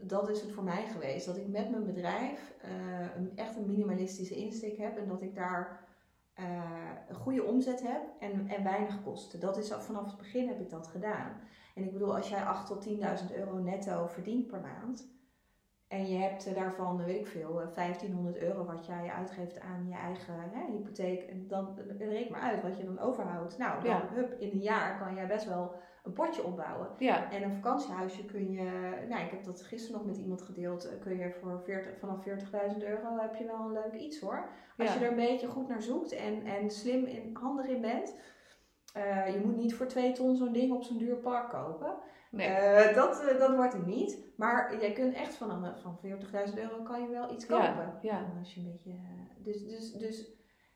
[0.01, 1.25] Dat is het voor mij geweest.
[1.25, 2.71] Dat ik met mijn bedrijf eh,
[3.15, 4.97] een, echt een minimalistische insteek heb.
[4.97, 5.85] En dat ik daar
[6.33, 9.39] eh, een goede omzet heb en, en weinig kosten.
[9.39, 11.39] Dat is vanaf het begin heb ik dat gedaan.
[11.75, 15.14] En ik bedoel, als jij 8 tot 10.000 euro netto verdient per maand.
[15.95, 19.59] En je hebt eh, daarvan, eh, weet ik veel, eh, 1500 euro wat jij uitgeeft
[19.59, 21.21] aan je eigen hè, hypotheek.
[21.21, 23.57] En dan eh, reken maar uit wat je dan overhoudt.
[23.57, 24.07] Nou, dan Ja.
[24.13, 25.73] hup, in een jaar kan jij best wel
[26.03, 26.89] een potje opbouwen.
[26.97, 28.63] ja, En een vakantiehuisje kun je,
[29.09, 32.21] nou ik heb dat gisteren nog met iemand gedeeld, eh, kun je voor 40, vanaf
[32.23, 34.49] 40.000 euro heb je wel een leuk iets hoor.
[34.77, 34.99] Als Ja.
[34.99, 38.15] je er een beetje goed naar zoekt en, en slim in, handig in bent.
[38.93, 41.93] Eh, je moet niet voor twee ton zo'n ding op zo'n duur park kopen.
[42.35, 42.47] Nee.
[42.47, 44.17] Eh, dat, eh, dat wordt het niet.
[44.37, 47.93] Maar jij kunt echt van, een- van 40.000 euro kan je wel iets kopen.
[48.01, 50.33] Ja, Als je een beetje, eh, dus, dus, dus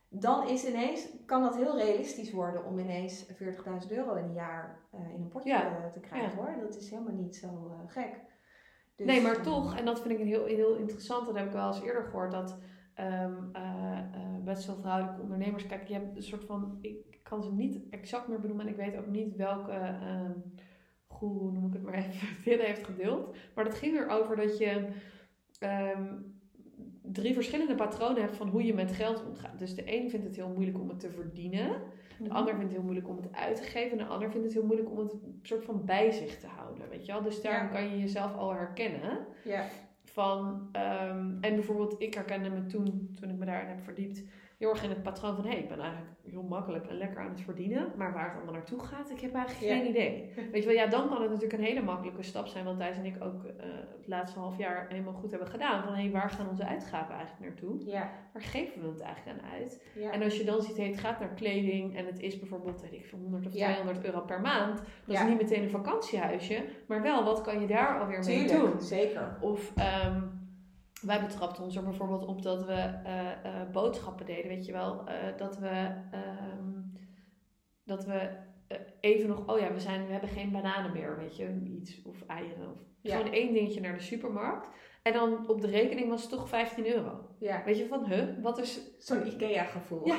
[0.10, 4.80] dan is ineens, kan dat heel realistisch worden om ineens 40.000 euro in een jaar
[4.92, 6.56] eh, in een potje Ja, eh, te krijgen hoor.
[6.62, 8.20] Dat is helemaal niet zo eh, gek.
[8.96, 11.46] Dus, nee, maar eh, toch, en dat vind ik een heel, heel interessant, dat heb
[11.46, 12.58] ik wel eens eerder gehoord, dat
[12.94, 14.00] eh, eh,
[14.44, 18.28] best veel vrouwelijke ondernemers, kijk, je hebt een soort van, ik kan ze niet exact
[18.28, 20.32] meer benoemen en ik weet ook niet welke ehm
[21.20, 23.36] goeroe, noem ik het maar even, dit heeft gedeeld.
[23.56, 24.88] Maar dat ging erover dat je,
[25.60, 26.06] ehm,
[27.02, 29.60] drie verschillende patronen hebt van hoe je met geld omgaat.
[29.60, 31.70] Dus de een vindt het heel moeilijk om het te verdienen.
[32.20, 33.92] De ander vindt het heel moeilijk om het uit te geven.
[34.00, 36.90] En de ander vindt het heel moeilijk om het soort van bij zich te houden.
[36.90, 37.22] Weet je wel?
[37.22, 37.68] Dus daar Ja.
[37.68, 39.20] kan je jezelf al herkennen.
[39.44, 39.66] Ja.
[40.04, 44.24] Van, ehm, en bijvoorbeeld, ik herkende me toen, toen ik me daarin heb verdiept,
[44.60, 47.20] heel erg in het patroon van hé, hey, ik ben eigenlijk heel makkelijk en lekker
[47.22, 47.92] aan het verdienen.
[47.98, 49.78] Maar waar het allemaal naartoe gaat, ik heb eigenlijk Ja.
[49.80, 50.34] geen idee.
[50.52, 52.66] Weet je wel, ja, dan kan het natuurlijk een hele makkelijke stap zijn.
[52.66, 53.52] Want Thijs en ik ook eh,
[53.98, 55.84] het laatste half jaar helemaal goed hebben gedaan.
[55.84, 57.86] Van hé, hey, waar gaan onze uitgaven eigenlijk naartoe?
[57.86, 58.10] Ja.
[58.34, 59.84] Waar geven we het eigenlijk aan uit?
[59.96, 60.12] Ja.
[60.12, 62.94] En als je dan ziet, hey, het gaat naar kleding en het is bijvoorbeeld, weet
[62.94, 63.66] ik veel, 100 of Ja.
[63.74, 64.82] 200 euro per maand.
[65.06, 68.72] Dat is niet meteen een vakantiehuisje, maar wel, wat kan je daar alweer mee Tuurlijk,
[68.72, 68.82] doen?
[68.82, 69.38] zeker.
[69.42, 70.22] Of ehm,
[71.02, 75.08] wij betrapten ons er bijvoorbeeld op dat we eh, eh, boodschappen deden, weet je wel.
[75.08, 75.68] eh, dat we,
[76.12, 76.82] ehm,
[77.86, 78.30] dat we
[79.00, 82.02] even nog, oh ja, we, zijn, we hebben geen bananen meer, weet je, iets.
[82.06, 82.72] Of eieren.
[82.72, 83.18] Of Ja.
[83.18, 84.68] Gewoon één dingetje naar de supermarkt.
[85.04, 87.28] En dan op de rekening was het toch 15 euro.
[87.40, 87.64] Ja.
[87.66, 88.82] Weet je van, huh, wat is...
[89.00, 90.08] Zo'n IKEA-gevoel.
[90.08, 90.16] Ja.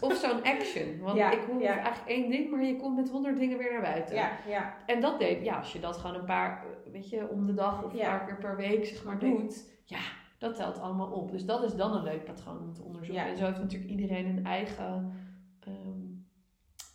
[0.00, 0.98] Of zo'n action.
[1.00, 1.78] Want Ja, ik hoef ja.
[1.78, 4.14] eigenlijk één ding, maar je komt met honderd dingen weer naar buiten.
[4.14, 4.76] ja, ja.
[4.86, 7.84] En dat deed, ja, als je dat gewoon een paar, weet je, om de dag
[7.84, 9.72] of een paar keer per week, zeg maar, doet.
[9.84, 9.98] Ja,
[10.44, 11.30] dat telt allemaal op.
[11.30, 13.24] Dus dat is dan een leuk patroon om te onderzoeken.
[13.24, 13.30] Ja.
[13.30, 15.12] En zo heeft natuurlijk iedereen een eigen,
[15.60, 16.00] ehm,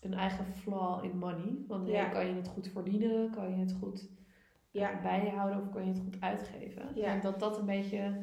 [0.02, 1.58] een eigen flaw in money.
[1.68, 1.93] Want Ja.
[1.93, 3.32] hey, kan je het goed verdienen?
[3.32, 4.10] Kan je het goed
[4.72, 4.91] Ja.
[4.91, 5.62] eh, bij je houden?
[5.62, 6.82] Of kan je het goed uitgeven?
[6.82, 6.89] Ja.
[6.89, 8.18] Ik denk dat dat een beetje...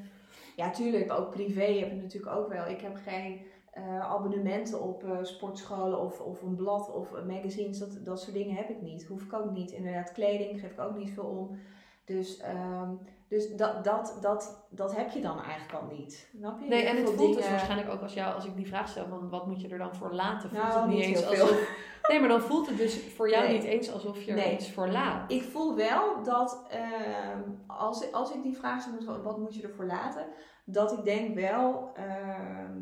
[0.57, 1.13] Ja, tuurlijk.
[1.13, 2.67] Ook privé heb ik natuurlijk ook wel.
[2.69, 7.79] Ik heb geen eh, abonnementen op eh, sportscholen of, of een blad of magazines.
[7.79, 9.07] Dat, dat soort dingen heb ik niet.
[9.07, 9.71] Hoef ik ook niet.
[9.71, 11.59] Inderdaad, kleding geef ik ook niet veel om.
[12.05, 12.91] Dus, ehm,
[13.29, 16.29] dus dat, dat, dat, dat heb je dan eigenlijk al niet.
[16.39, 16.69] Snap je?
[16.69, 19.29] Nee, en het voelt dus waarschijnlijk ook als jou, als ik die vraag stel van
[19.29, 21.69] wat moet je er dan voor laten, voelt Nou, het niet, niet eens alsof...
[22.11, 23.53] Nee, maar dan voelt het dus voor jou Nee.
[23.57, 24.55] niet eens alsof je er Nee.
[24.55, 25.31] iets voor laat.
[25.33, 29.55] Ik voel wel dat ehm, als, ik- als ik die vraag zou moeten, wat moet
[29.55, 30.27] je ervoor laten?
[30.65, 32.77] Dat ik denk wel, ehm,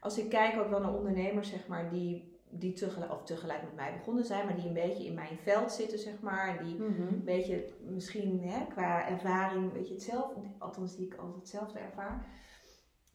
[0.00, 3.74] als ik kijk ook wel naar ondernemers, zeg maar, die, die tegelijk, of tegelijk met
[3.74, 6.58] mij begonnen zijn, maar die een beetje in mijn veld zitten, zeg maar.
[6.58, 7.02] En die Mhm.
[7.02, 12.26] een beetje misschien hè, qua ervaring, weet je hetzelfde, althans die ik altijd hetzelfde ervaar.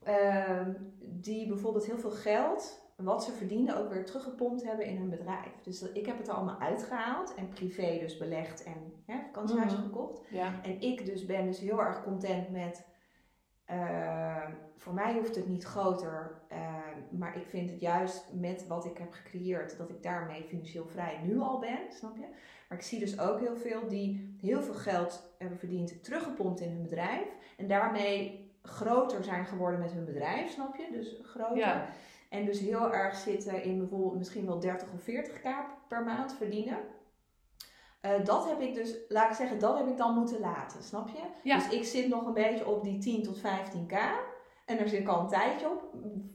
[0.03, 5.09] Ehm, die bijvoorbeeld heel veel geld, wat ze verdienen, ook weer teruggepompt hebben in hun
[5.09, 5.61] bedrijf.
[5.63, 9.79] Dus dat, ik heb het er allemaal uitgehaald en privé dus belegd en hè, vakantiehuizen
[9.79, 9.87] Mhm.
[9.87, 10.21] gekocht.
[10.29, 10.53] Ja.
[10.63, 12.85] En ik dus ben dus heel erg content met,
[13.70, 18.86] ehm, voor mij hoeft het niet groter, ehm, maar ik vind het juist met wat
[18.86, 22.26] ik heb gecreëerd, dat ik daarmee financieel vrij nu al ben, snap je?
[22.67, 26.70] Maar ik zie dus ook heel veel die heel veel geld hebben verdiend, teruggepompt in
[26.70, 27.28] hun bedrijf.
[27.57, 30.88] En daarmee groter zijn geworden met hun bedrijf, snap je?
[30.91, 31.57] Dus groter.
[31.57, 31.89] Ja.
[32.30, 35.47] En dus heel erg zitten in bijvoorbeeld misschien wel 30 of 40k
[35.88, 36.78] per maand verdienen.
[38.01, 41.09] Eh, dat heb ik dus, laat ik zeggen, dat heb ik dan moeten laten, snap
[41.09, 41.19] je?
[41.43, 41.55] Ja.
[41.55, 43.93] Dus ik zit nog een beetje op die 10 tot 15k.
[44.65, 45.83] En daar zit ik al een tijdje op.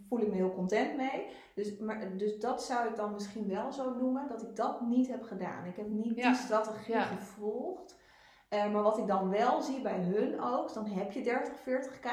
[0.08, 1.26] Voel ik me heel content mee.
[1.54, 4.28] Dus, maar, dus dat zou ik dan misschien wel zo noemen.
[4.28, 5.64] Dat ik dat niet heb gedaan.
[5.64, 6.28] Ik heb niet Ja.
[6.28, 7.02] die strategie Ja.
[7.02, 7.96] gevolgd.
[8.48, 10.72] Eh, maar wat ik dan wel zie bij hun ook.
[10.74, 12.06] Dan heb je 30, 40k.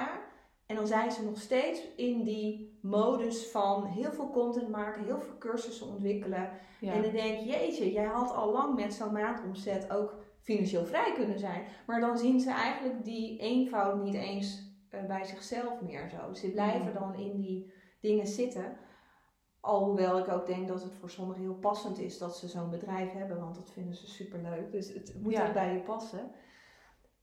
[0.65, 5.03] En dan zijn ze nog steeds in die modus van heel veel content maken.
[5.03, 6.49] Heel veel cursussen ontwikkelen.
[6.79, 6.93] Ja.
[6.93, 11.13] En dan denk je, jeetje, jij had al lang met zo'n maandomzet ook financieel vrij
[11.13, 11.63] kunnen zijn.
[11.87, 16.33] Maar dan zien ze eigenlijk die eenvoud niet eens eh, bij zichzelf meer zo.
[16.33, 16.93] Ze blijven Mhm.
[16.99, 18.77] dan in die dingen zitten.
[19.59, 23.11] Alhoewel ik ook denk dat het voor sommigen heel passend is dat ze zo'n bedrijf
[23.11, 24.71] hebben, want dat vinden ze superleuk.
[24.71, 25.47] Dus het moet Ja.
[25.47, 26.31] ook bij je passen.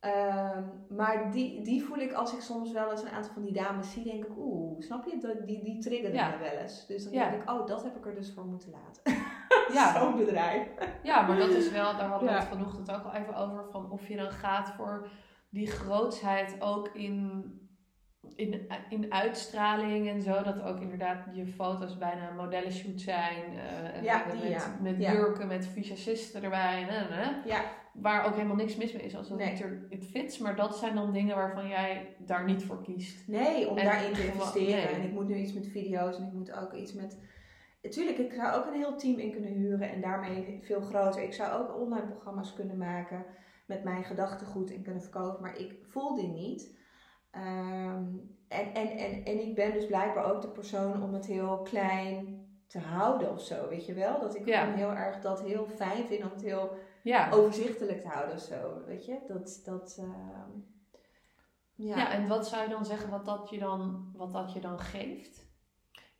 [0.01, 3.53] Ehm, maar die, die voel ik als ik soms wel eens een aantal van die
[3.53, 5.19] dames zie, denk ik, oeh, snap je?
[5.19, 6.29] Dat- Die, die triggeren Ja.
[6.31, 6.87] me wel eens.
[6.87, 7.29] Dus dan Ja.
[7.31, 9.03] denk ik, oh, dat heb ik er dus voor moeten laten.
[9.73, 9.93] Ja.
[10.01, 10.69] Zo'n bedrijf.
[11.03, 13.91] Ja, maar dat is wel, daar hadden we het vanochtend ook al even over, van
[13.91, 15.09] of je dan gaat voor
[15.49, 17.43] die grootsheid ook in,
[18.35, 20.43] in, in uitstraling en zo.
[20.43, 23.57] Dat ook inderdaad je foto's bijna een modellenshoot zijn.
[23.59, 25.13] eh, en Ja, met, die, met Ja.
[25.13, 26.83] jurken, met visagisten erbij.
[26.89, 27.43] En, en, en.
[27.45, 27.61] Ja,
[28.03, 29.51] Waar ook helemaal niks mis mee is als dat Nee.
[29.51, 30.39] natuurlijk het fits.
[30.39, 33.29] Maar dat zijn dan dingen waarvan jij daar niet voor kiest.
[33.29, 34.85] nee, om En daarin te investeren.
[34.85, 34.95] nee.
[34.95, 37.19] En ik moet nu iets met video's en ik moet ook iets met...
[37.91, 41.23] Tuurlijk, ik zou ook een heel team in kunnen huren en daarmee veel groter.
[41.23, 43.25] Ik zou ook online programma's kunnen maken
[43.67, 45.43] met mijn gedachtegoed en kunnen verkopen.
[45.43, 46.77] Maar ik voel die niet.
[47.31, 48.05] Ehm,
[48.49, 52.47] en, en, en, en ik ben dus blijkbaar ook de persoon om het heel klein
[52.67, 54.21] te houden of zo, weet je wel?
[54.21, 54.75] Dat ik Ja.
[54.75, 56.71] heel erg dat heel fijn vind om het heel
[57.09, 57.31] Ja.
[57.31, 59.19] overzichtelijk te houden of zo, weet je?
[59.27, 60.59] Dat, dat, ehm,
[61.75, 61.97] ja.
[61.97, 62.11] Ja.
[62.13, 65.47] en wat zou je dan zeggen wat dat je dan, wat dat je dan geeft?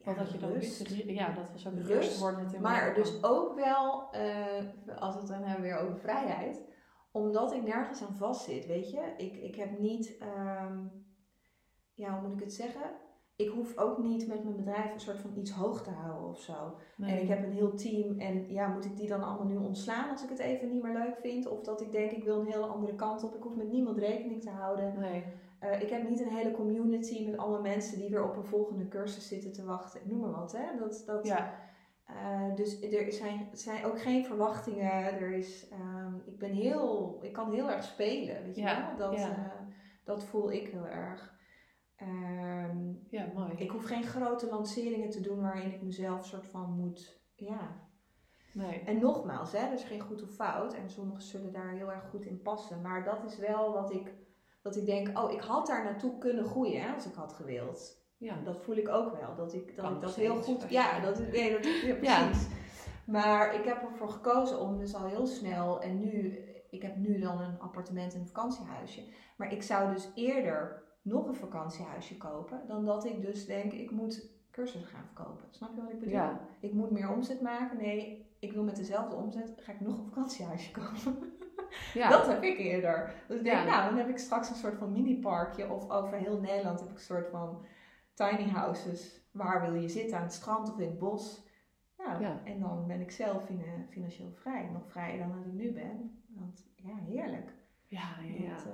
[0.03, 0.89] Wat Ja, dat je dan rust.
[0.89, 2.21] Ja, dat was ook Rust,
[2.53, 6.61] in Maar dus ook wel, eh, als we het dan hebben weer over vrijheid,
[7.11, 9.13] omdat ik nergens aan vastzit, weet je.
[9.17, 10.87] Ik, ik heb niet, ehm,
[11.93, 12.91] ja, hoe moet ik het zeggen?
[13.39, 16.39] Ik hoef ook niet met mijn bedrijf een soort van iets hoog te houden of
[16.41, 16.75] zo.
[17.01, 20.09] En ik heb een heel team en ja, moet ik die dan allemaal nu ontslaan
[20.09, 21.47] als ik het even niet meer leuk vind?
[21.47, 23.35] Of dat ik denk ik wil een hele andere kant op.
[23.35, 24.99] Ik hoef met niemand rekening te houden.
[24.99, 25.23] Nee.
[25.63, 28.87] Uh, ik heb niet een hele community met allemaal mensen die weer op een volgende
[28.87, 30.01] cursus zitten te wachten.
[30.03, 30.77] Noem maar wat, hè.
[30.79, 31.53] Dat, dat, Ja.
[32.09, 34.91] uh, dus er zijn, zijn ook geen verwachtingen.
[35.19, 39.09] Er is, um, ik ben heel, ik kan heel erg spelen, weet je Ja, wel.
[39.09, 39.29] Dat, ja.
[39.29, 39.35] uh,
[40.03, 41.37] dat voel ik heel erg.
[42.01, 43.51] Um, Ja, mooi.
[43.55, 47.87] ik hoef geen grote lanceringen te doen waarin ik mezelf soort van moet, ja.
[48.53, 48.79] Nee.
[48.79, 50.73] En nogmaals, hè, er is geen goed of fout.
[50.73, 52.81] En sommigen zullen daar heel erg goed in passen.
[52.81, 54.13] Maar dat is wel wat ik,
[54.61, 57.97] dat ik denk, oh, ik had daar naartoe kunnen groeien hè, als ik had gewild.
[58.17, 58.41] Ja.
[58.43, 59.35] Dat voel ik ook wel.
[59.35, 60.65] Dat ik dat, ik dat heel goed.
[60.69, 62.25] Ja, dat, nee, dat, ja, Ja.
[62.25, 62.47] precies.
[63.05, 65.81] Maar ik heb ervoor gekozen om dus al heel snel.
[65.81, 66.39] En nu,
[66.69, 69.13] ik heb nu dan een appartement en een vakantiehuisje.
[69.37, 72.61] Maar ik zou dus eerder nog een vakantiehuisje kopen.
[72.67, 75.45] Dan dat ik dus denk, ik moet cursussen gaan verkopen.
[75.49, 76.13] Snap je wat ik bedoel?
[76.13, 76.39] Ja.
[76.59, 77.77] Ik moet meer omzet maken.
[77.77, 81.33] Nee, ik wil met dezelfde omzet, ga ik nog een vakantiehuisje kopen.
[81.93, 82.09] Ja.
[82.17, 83.13] Dat heb ik eerder.
[83.27, 83.65] Dus ik denk, Ja.
[83.65, 85.69] nou, dan heb ik straks een soort van mini-parkje.
[85.69, 87.65] Of over heel Nederland heb ik een soort van
[88.13, 89.21] tiny houses.
[89.31, 90.17] Waar wil je zitten?
[90.17, 91.47] Aan het strand of in het bos?
[91.97, 92.41] Nou, Ja.
[92.43, 94.69] en dan ben ik zelf fina- financieel vrij.
[94.73, 96.23] Nog vrijer dan dat ik nu ben.
[96.27, 97.53] Want ja, heerlijk.
[97.87, 98.53] Ja, ja.
[98.55, 98.73] Dat, eh,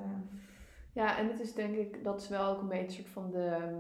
[0.95, 3.71] Ja, en het is denk ik, dat is wel ook een beetje soort van de,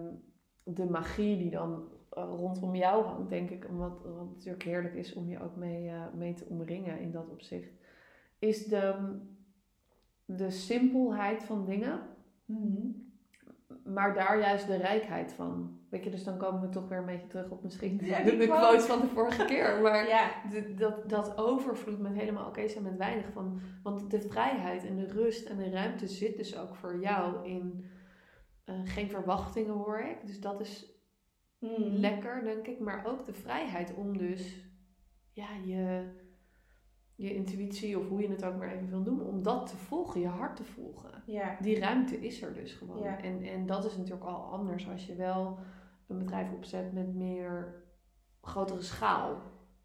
[0.63, 3.63] de magie die dan eh, rondom jou hangt, denk ik.
[3.63, 7.29] Wat, wat natuurlijk heerlijk is om je ook mee, eh, mee te omringen in dat
[7.29, 7.69] opzicht.
[8.39, 9.17] Is de,
[10.25, 11.99] de simpelheid van dingen,
[12.45, 12.87] mhm.
[13.93, 15.79] Maar daar juist de rijkheid van.
[15.89, 18.37] Weet je, dus dan komen we toch weer een beetje terug op misschien Ja, de,
[18.37, 18.79] de quote.
[18.81, 19.81] van de vorige keer.
[19.81, 23.59] Maar Ja, de- dat, dat overvloed met helemaal oké zijn met weinig van.
[23.83, 27.85] Want de vrijheid en de rust en de ruimte zit dus ook voor jou in
[28.65, 30.25] eh, geen verwachtingen hoor ik.
[30.25, 30.93] Dus dat is
[31.59, 31.81] Mhm.
[31.95, 32.79] lekker denk ik.
[32.79, 34.69] Maar ook de vrijheid om dus
[35.33, 36.09] ja, je,
[37.15, 39.25] je intuïtie of hoe je het ook maar even wil noemen.
[39.25, 41.23] Om dat te volgen, je hart te volgen.
[41.25, 41.57] ja.
[41.61, 43.03] Die ruimte is er dus gewoon.
[43.03, 43.21] Ja.
[43.21, 45.57] En, en dat is natuurlijk al anders als je wel
[46.07, 47.83] een bedrijf opzet met meer
[48.41, 49.41] grotere schaal.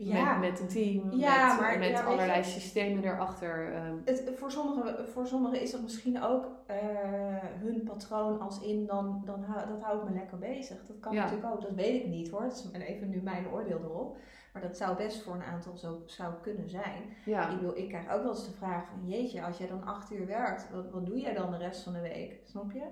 [0.09, 0.37] Ja.
[0.39, 3.73] Met, met een team, Ja, met, maar- met ja, allerlei je- systemen erachter.
[3.75, 3.97] ehm.
[4.05, 6.77] Het, voor, sommigen, voor sommigen is dat misschien ook eh,
[7.61, 10.87] hun patroon als in, dan, dan hou, dat houdt me lekker bezig.
[10.87, 11.23] Dat kan Ja.
[11.23, 12.43] natuurlijk ook, dat weet ik niet hoor.
[12.43, 14.17] Dat is mijn- even nu mijn oordeel erop.
[14.53, 17.03] Maar dat zou best voor een aantal zo zou kunnen zijn.
[17.25, 20.13] Ik, wil, ik krijg ook wel eens de vraag van, jeetje, als jij dan acht
[20.13, 22.41] uur werkt, wat, wat doe jij dan de rest van de week?
[22.45, 22.83] Snap je?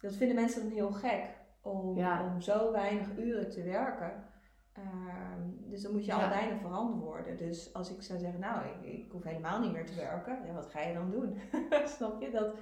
[0.00, 1.24] Dat vinden mensen dan heel gek,
[1.62, 1.98] om,
[2.32, 4.12] om zo weinig uren te werken.
[4.74, 6.22] Ehm, dus dan moet je Ja.
[6.22, 7.36] al bijna verantwoorden.
[7.36, 10.52] Dus als ik zou zeggen, nou, ik, ik hoef helemaal niet meer te werken, ja,
[10.52, 11.38] wat ga je dan doen?
[11.96, 12.30] Snap je?
[12.30, 12.54] Dat,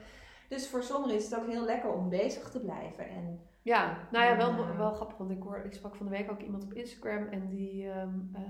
[0.49, 3.09] dus voor sommigen is het ook heel lekker om bezig te blijven.
[3.09, 4.77] En, ja, nou ja, wel, Ja.
[4.77, 5.17] wel grappig.
[5.17, 7.27] Want ik, hoor, ik sprak van de week ook iemand op Instagram.
[7.27, 8.41] En die, ehm, eh,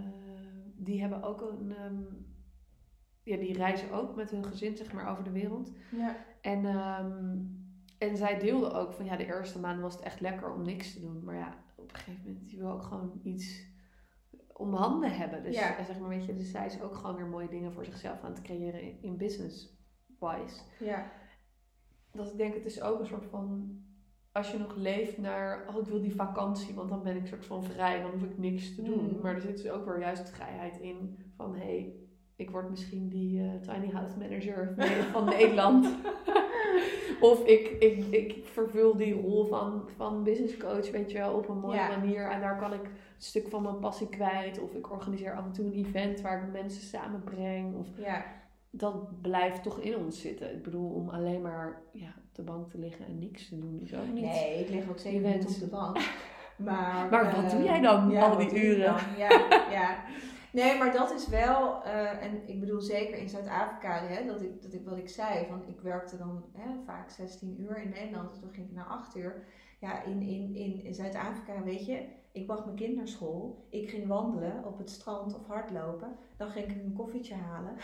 [0.77, 1.75] die hebben ook een...
[1.79, 2.03] ehm,
[3.23, 5.71] ja, die reizen ook met hun gezin, zeg maar, over de wereld.
[5.91, 6.15] ja.
[6.41, 6.65] En,
[7.99, 10.93] en zij deelde ook van ja, de eerste maanden was het echt lekker om niks
[10.93, 11.25] te doen.
[11.25, 13.70] Maar ja, op een gegeven moment, je wil ook gewoon iets
[14.53, 15.43] om handen hebben.
[15.43, 15.76] Dus Ja.
[15.76, 18.22] eh, zeg maar, weet je, dus zij is ook gewoon weer mooie dingen voor zichzelf
[18.22, 20.61] aan het creëren in, in business-wise.
[20.78, 21.11] ja.
[22.12, 23.78] Dat ik denk, het is ook een soort van,
[24.33, 27.47] als je nog leeft naar, oh ik wil die vakantie, want dan ben ik soort
[27.47, 29.05] van vrij, dan hoef ik niks te doen.
[29.12, 29.20] Mm.
[29.22, 31.97] Maar er zit dus ook weer juist vrijheid in van, hé, hey,
[32.37, 34.74] ik word misschien die eh, tiny house manager
[35.12, 35.89] van Nederland.
[37.20, 41.49] of ik, ik, ik vervul die rol van, van business coach, weet je wel, op
[41.49, 41.89] een mooie Ja.
[41.89, 42.30] manier.
[42.30, 44.61] En daar kan ik een stuk van mijn passie kwijt.
[44.61, 47.76] Of ik organiseer af en toe een event waar ik mensen samenbreng.
[47.76, 48.24] Of ja.
[48.70, 50.53] dat blijft toch in ons zitten.
[50.55, 53.80] Ik bedoel, om alleen maar ja, op de bank te liggen en niks te doen
[53.83, 54.24] is ook niet.
[54.24, 55.97] Nee, ik lig ook zeker niet op de bank.
[56.57, 58.95] Maar, Maar wat doe jij dan ja, al die uren?
[59.16, 59.28] Ja,
[59.70, 59.97] ja.
[60.53, 64.63] Nee, maar dat is wel, eh, en ik bedoel zeker in Zuid-Afrika, hè, dat ik,
[64.63, 68.31] dat ik wat ik zei, van ik werkte dan hè, vaak 16 uur in Nederland,
[68.31, 69.45] dus toen ging ik naar 8 uur.
[69.81, 73.91] Ja, in, in, in, in Zuid-Afrika, weet je, ik bracht mijn kind naar school, ik
[73.91, 77.77] ging wandelen op het strand of hardlopen, dan ging ik een koffietje halen.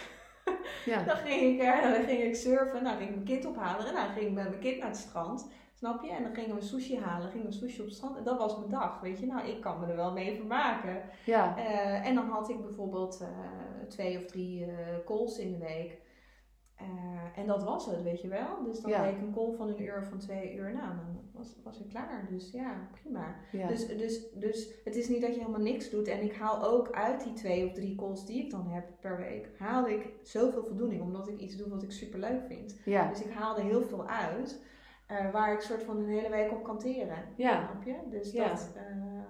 [0.85, 1.03] Ja.
[1.11, 3.95] Dan ging ik, eh, dan ging ik surfen, dan ging ik mijn kind ophalen en
[3.95, 5.49] dan ging ik met mijn kind naar het strand.
[5.79, 6.11] Snap je?
[6.11, 8.16] En dan gingen we sushi halen, gingen we sushi op het strand.
[8.16, 9.26] En dat was mijn dag, weet je.
[9.26, 11.03] Nou, ik kan me er wel mee vermaken.
[11.26, 13.29] Ja, Eh, en dan had ik bijvoorbeeld eh,
[13.89, 14.70] twee of drie eh
[15.05, 15.99] calls in de week.
[17.35, 18.62] En dat was het, weet je wel.
[18.64, 19.03] Dus dan Ja.
[19.03, 20.72] deed ik een call van een uur of van twee uur.
[20.72, 22.26] Nou, dan was, was ik klaar.
[22.31, 23.35] Dus ja, prima.
[23.53, 23.66] ja.
[23.68, 26.09] Dus, dus, dus het is niet dat je helemaal niks doet.
[26.09, 29.16] En ik haal ook uit die twee of drie calls die ik dan heb per
[29.16, 31.03] week, haal ik zoveel voldoening.
[31.03, 32.81] Omdat ik iets doe wat ik super leuk vind.
[32.85, 33.09] ja.
[33.09, 34.62] Dus ik haal er heel veel uit.
[35.09, 37.24] Eh, waar ik soort van een hele week op kan teren.
[37.36, 37.66] Ja.
[37.70, 37.96] Snap je?
[38.11, 38.48] Dus Ja.
[38.48, 38.82] dat, eh,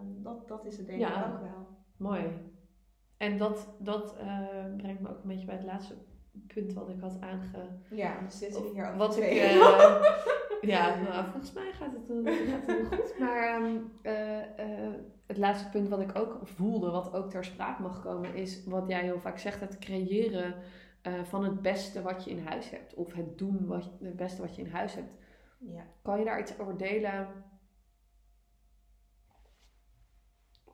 [0.02, 1.26] dat, dat is het denk Ja.
[1.26, 1.66] ik ook wel.
[1.96, 2.22] Mooi.
[3.16, 4.38] En dat, dat eh,
[4.76, 5.94] brengt me ook een beetje bij het laatste
[6.46, 7.68] punt wat ik had aange...
[7.90, 9.22] Ja, dan zitten we hier over Wat ik...
[9.22, 9.40] twee.
[9.40, 10.02] eh,
[10.60, 13.18] ja, nou, volgens mij gaat het, gaat het heel goed.
[13.18, 14.94] Maar ehm, eh, eh,
[15.26, 18.88] het laatste punt wat ik ook voelde, wat ook ter sprake mag komen, is wat
[18.88, 20.54] jij heel vaak zegt, het creëren
[21.22, 22.94] van het beste wat je in huis hebt.
[22.94, 25.10] Of het doen wat, het beste wat je in huis hebt.
[25.58, 25.86] Ja.
[26.02, 27.44] Kan je daar iets over delen?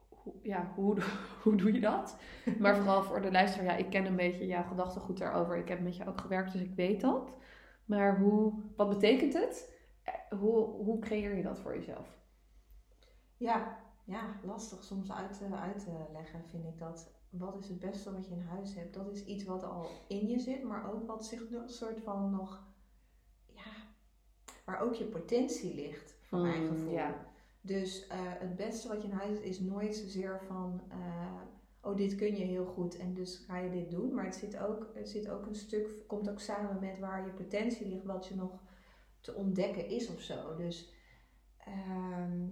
[0.09, 0.97] Hoe, ja, hoe,
[1.43, 2.17] hoe doe je dat?
[2.59, 5.57] Maar vooral voor de luisteraar, ja, ik ken een beetje jouw gedachtegoed daarover.
[5.57, 7.33] Ik heb met je ook gewerkt, dus ik weet dat.
[7.85, 9.73] Maar hoe, wat betekent het?
[10.03, 12.19] Eh, Hoe, hoe creëer je dat voor jezelf?
[13.37, 17.13] Ja, ja, lastig soms uit, te- uit te leggen vind ik dat.
[17.31, 18.95] Wat is het beste wat je in huis hebt?
[18.95, 22.31] Dat is iets wat al in je zit, maar ook wat zich een soort van
[22.31, 22.67] nog,
[24.65, 26.93] waar ook je potentie ligt, van mijn Mm, gevoel.
[26.93, 27.33] ja.
[27.61, 31.41] Dus eh, het beste wat je in huis hebt is nooit zozeer van, eh,
[31.81, 34.15] oh dit kun je heel goed en dus ga je dit doen.
[34.15, 37.33] Maar het zit ook, het zit ook een stuk, komt ook samen met waar je
[37.33, 38.61] potentie ligt, wat je nog
[39.21, 40.57] te ontdekken is of zo.
[40.57, 40.93] Dus,
[41.59, 42.47] ehm,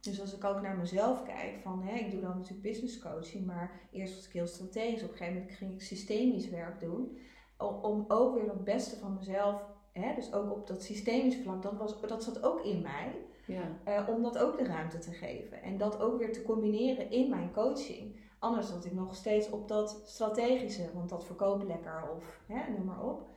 [0.00, 3.46] dus als ik ook naar mezelf kijk, van hè, ik doe dan natuurlijk business coaching,
[3.46, 5.02] maar eerst was ik heel strategisch.
[5.02, 7.18] Op een gegeven moment ging ik systemisch werk doen.
[7.58, 9.62] Om, om ook weer het beste van mezelf,
[10.00, 13.12] hè, dus ook op dat systemisch vlak, dat, was, dat zat ook in mij.
[13.46, 13.78] Ja.
[13.84, 15.62] Eh, om dat ook de ruimte te geven.
[15.62, 18.20] En dat ook weer te combineren in mijn coaching.
[18.38, 22.84] Anders zat ik nog steeds op dat strategische, want dat verkoopt lekker of hè, noem
[22.84, 23.28] maar op.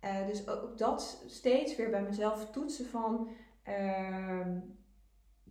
[0.00, 3.28] Eh, dus ook dat steeds weer bij mezelf toetsen van,
[3.62, 4.58] ehm,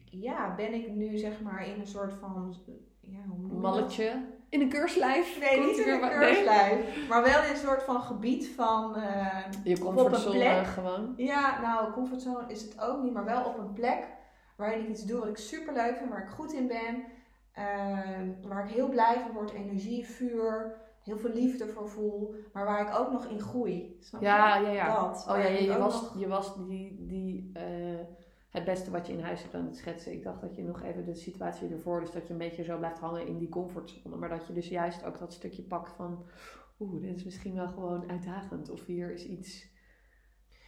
[0.05, 2.55] ja, ben ik nu zeg maar in een soort van,
[2.99, 3.59] ja, hoe?
[3.59, 5.39] Malletje in een keurslijf.
[5.39, 6.09] Nee, niet in een nee?
[6.09, 10.35] keurslijf, maar wel in een soort van gebied van, eh, Je Of op een comfortzone
[10.37, 10.65] plek.
[10.67, 11.13] gewoon.
[11.17, 14.07] ja, nou, comfortzone is het ook niet, maar wel op een plek
[14.57, 17.03] waarin ik iets doe wat ik super leuk vind, waar ik goed in ben,
[17.53, 22.65] ehm, waar ik heel blij van word, energie, vuur, heel veel liefde voor voel, maar
[22.65, 23.97] waar ik ook nog in groei.
[23.99, 24.27] Snap je?
[24.27, 24.95] Ja, ja, ja.
[24.99, 25.25] Dat.
[25.29, 27.90] Oh ja, je, was, nog- je was die, die, eh,
[28.51, 30.11] het beste wat je in huis hebt aan het schetsen.
[30.11, 32.77] Ik dacht dat je nog even de situatie ervoor, dus dat je een beetje zo
[32.77, 34.15] blijft hangen in die comfortzone.
[34.15, 36.25] Maar dat je dus juist ook dat stukje pakt van,
[36.79, 38.69] oeh, dit is misschien wel gewoon uitdagend.
[38.69, 39.69] Of hier is iets,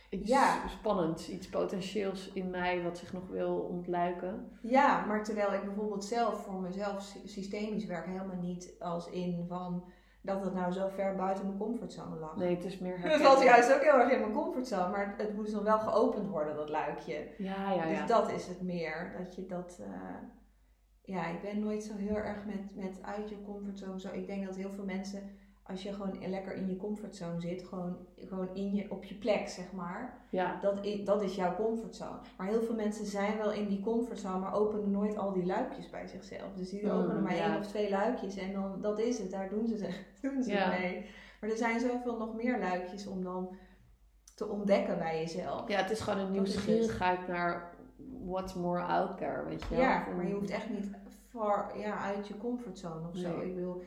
[0.10, 0.68] iets Ja.
[0.68, 4.60] spannends, iets potentieels in mij wat zich nog wil ontluiken.
[4.62, 9.46] Ja, maar terwijl ik bijvoorbeeld zelf voor mezelf sy- systemisch werk helemaal niet als in
[9.48, 9.84] van
[10.26, 12.36] dat het nou zo ver buiten mijn comfortzone lag.
[12.36, 13.32] Nee, het is meer Het herkennen.
[13.32, 16.56] was juist ook heel erg in mijn comfortzone, maar het moest nog wel geopend worden,
[16.56, 17.28] dat luikje.
[17.38, 18.00] Ja, ja, ja.
[18.00, 19.16] Dus dat is het meer.
[19.18, 19.80] Dat je dat.
[19.82, 20.16] eh,
[21.02, 24.00] ja, ik ben nooit zo heel erg met, met uit je comfortzone.
[24.00, 24.10] Zo.
[24.12, 25.22] Ik denk dat heel veel mensen,
[25.64, 29.48] als je gewoon lekker in je comfortzone zit, gewoon, gewoon in je, op je plek,
[29.48, 30.26] zeg maar.
[30.30, 30.60] ja.
[30.62, 32.18] Dat is, dat is jouw comfortzone.
[32.38, 35.90] Maar heel veel mensen zijn wel in die comfortzone, maar openen nooit al die luikjes
[35.90, 36.54] bij zichzelf.
[36.56, 37.46] Dus die Mm, openen maar ja.
[37.52, 39.32] één of twee luikjes en dan, dat is het.
[39.32, 40.70] Daar doen ze, ze- doen ze Ja.
[40.70, 41.06] mee.
[41.42, 43.56] Maar er zijn zoveel nog meer luikjes om dan
[44.36, 45.68] te ontdekken bij jezelf.
[45.68, 47.76] Ja, het is gewoon een nieuwsgierigheid naar
[48.26, 49.80] what's more out there, weet je wel.
[49.80, 50.92] Ja, maar je hoeft echt niet
[51.30, 53.38] far, ja, uit je comfortzone of zo.
[53.38, 53.50] Nee.
[53.50, 53.84] Ik wil,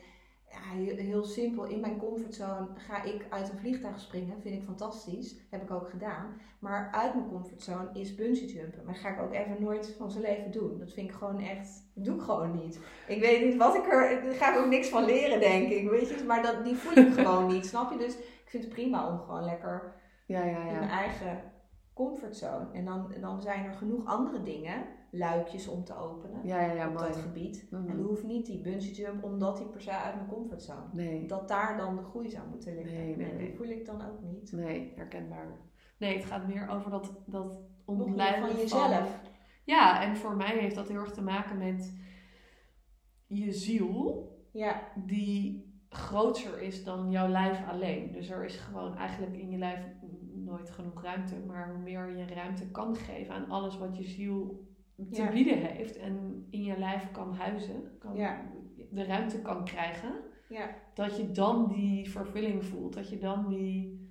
[0.49, 4.41] ja, heel, simpel, in mijn comfortzone ga ik uit een vliegtuig springen.
[4.41, 5.35] Vind ik fantastisch.
[5.49, 6.41] Heb ik ook gedaan.
[6.59, 8.83] Maar uit mijn comfortzone is bungee jumpen.
[8.85, 10.79] Maar dat ga ik ook even nooit van zijn leven doen.
[10.79, 12.79] Dat vind ik gewoon echt, dat doe ik gewoon niet.
[13.07, 15.89] Ik weet niet wat ik er, daar ga ik ook niks van leren denk ik.
[15.89, 17.65] Weet je, maar dat, die voel ik gewoon niet.
[17.65, 17.97] Snap je?
[17.97, 19.95] Dus ik vind het prima om gewoon lekker
[20.25, 20.89] ja, ja, in mijn ja.
[20.89, 21.43] eigen
[21.93, 22.67] comfortzone.
[22.73, 26.87] En dan, dan zijn er genoeg andere dingen, luikjes om te openen Ja, ja, ja,
[26.87, 27.07] op mooi.
[27.07, 27.67] dat gebied.
[27.69, 27.89] Mhm.
[27.89, 30.87] En dan hoeft niet die bungee jump omdat die per se uit mijn comfortzone.
[30.93, 32.97] Nee, Dat daar dan de groei zou moeten liggen.
[32.97, 33.47] Nee, nee, nee.
[33.47, 34.51] Die voel ik dan ook niet.
[34.51, 35.47] nee, herkenbaar.
[35.97, 39.19] Nee, het gaat meer over dat, dat meer van jezelf.
[39.63, 41.93] Ja, en voor mij heeft dat heel erg te maken met
[43.27, 48.11] je ziel, Ja, die groter is dan jouw lijf alleen.
[48.11, 49.85] Dus er is gewoon eigenlijk in je lijf
[50.33, 51.35] nooit genoeg ruimte.
[51.47, 54.66] Maar hoe meer je ruimte kan geven aan alles wat je ziel
[55.11, 55.31] te Ja.
[55.31, 58.51] bieden heeft en in je lijf kan huizen, kan, Ja.
[58.91, 60.11] de ruimte kan krijgen,
[60.49, 62.93] ja, dat je dan die vervulling voelt.
[62.93, 64.07] Dat je dan die,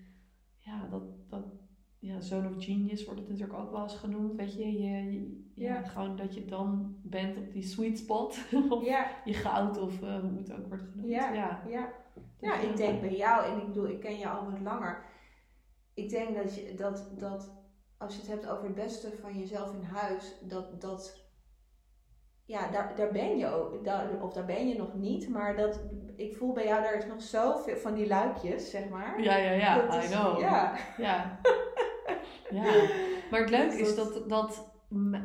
[0.59, 1.45] ja, dat, dat
[1.99, 4.35] ja, zone of genius wordt het natuurlijk ook wel eens genoemd.
[4.35, 8.39] Weet je, je, je- ja, gewoon dat je dan bent op die sweet spot.
[8.71, 8.85] of
[9.25, 11.09] je goud of eh, hoe het ook wordt genoemd.
[11.09, 11.33] Ja.
[11.33, 11.63] ja.
[11.69, 11.93] ja.
[12.15, 15.05] Dus Ja, ik denk bij jou, en ik bedoel, ik ken je al wat langer.
[15.95, 17.55] Ik denk dat, je, dat, dat
[17.99, 21.25] als je het hebt over het beste van jezelf in huis, dat, dat
[22.45, 25.81] ja, daar, daar ben je ook, daar, of daar ben je nog niet, maar dat,
[26.17, 29.23] ik voel bij jou, daar is nog zoveel van die luikjes, zeg maar.
[29.23, 30.41] Ja, ja, ja, Dat I is- know.
[30.41, 31.41] Ja, Ja.
[32.51, 32.63] Ja,
[33.31, 34.73] maar het leuke is dat- dat,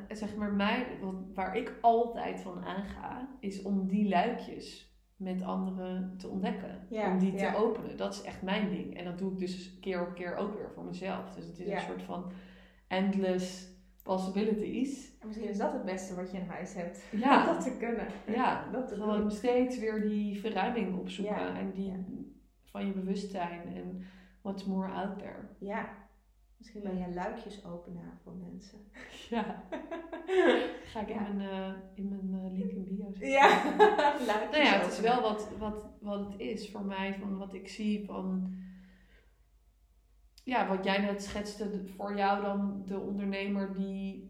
[0.10, 0.88] zeg maar mij,
[1.34, 6.86] waar ik altijd van aanga, is om die luikjes met anderen te ontdekken.
[6.90, 7.52] Ja, om die ja.
[7.52, 7.98] te openen.
[7.98, 8.98] Dat is echt mijn ding.
[8.98, 11.34] En dat doe ik dus keer op keer ook weer voor mezelf.
[11.36, 11.76] Dus het is Ja.
[11.76, 12.32] een soort van
[12.92, 13.70] endless
[14.04, 15.18] possibilities.
[15.20, 17.04] En misschien is dat het beste wat je in huis hebt.
[17.12, 17.40] Ja.
[17.40, 18.08] Om dat te kunnen.
[18.28, 19.32] Ja, dat te gewoon doen.
[19.32, 21.36] steeds weer die verruiming opzoeken.
[21.36, 21.96] Ja, En die ja.
[22.66, 23.76] van je bewustzijn.
[23.76, 24.04] En
[24.42, 25.48] what's more out there.
[25.60, 25.90] Ja.
[26.58, 28.80] Misschien ben je luikjes-openaar voor mensen.
[29.30, 29.64] Ja.
[30.92, 31.28] Ga ik Ja.
[31.28, 33.30] in mijn, eh, in mijn eh, link in bio zetten.
[33.30, 33.64] Ja.
[34.28, 37.68] Nou ja, het is wel wat, wat, wat het is voor mij, van wat ik
[37.68, 38.54] zie van...
[40.44, 44.30] Ja, wat jij net schetste, voor jou dan de ondernemer die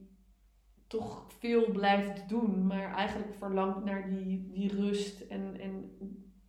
[0.88, 5.92] toch veel blijft doen, maar eigenlijk verlangt naar die, die rust en, en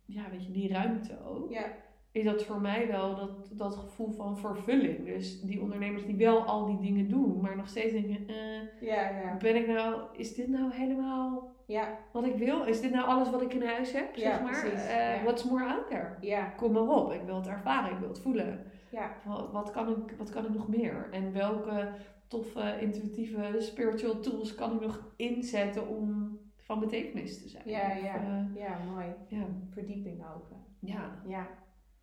[0.05, 1.51] ja, weet je, die ruimte ook.
[1.51, 1.65] Ja.
[2.11, 5.05] Is dat voor mij wel dat, dat gevoel van vervulling.
[5.05, 9.09] Dus die ondernemers die wel al die dingen doen, maar nog steeds denken, eh, Ja,
[9.09, 9.37] ja.
[9.39, 12.63] ben ik nou, is dit nou helemaal Ja, wat ik wil?
[12.63, 14.15] Is dit nou alles wat ik in huis heb?
[14.15, 14.59] Ja, Zeg maar.
[14.61, 15.23] precies, Eh.
[15.23, 16.15] What's more out there?
[16.21, 18.65] ja, Kom maar op, ik wil het ervaren, ik wil het voelen.
[18.93, 19.15] Ja.
[19.25, 21.07] Wat, wat, kan, ik, wat kan ik nog meer?
[21.11, 21.91] En welke
[22.27, 27.63] toffe, intuïtieve, spiritual tools kan ik nog inzetten om van betekenis te zijn?
[27.69, 28.15] Ja, Of, ja.
[28.15, 29.05] eh, Ja, mooi.
[29.27, 30.47] ja, Verdieping ook.
[30.79, 31.47] ja, Ja.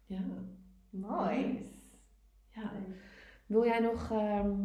[0.07, 0.21] ja.
[0.91, 1.47] Mooi.
[1.47, 1.79] Nice.
[2.49, 2.73] Ja.
[3.47, 4.57] Wil jij nog ehm,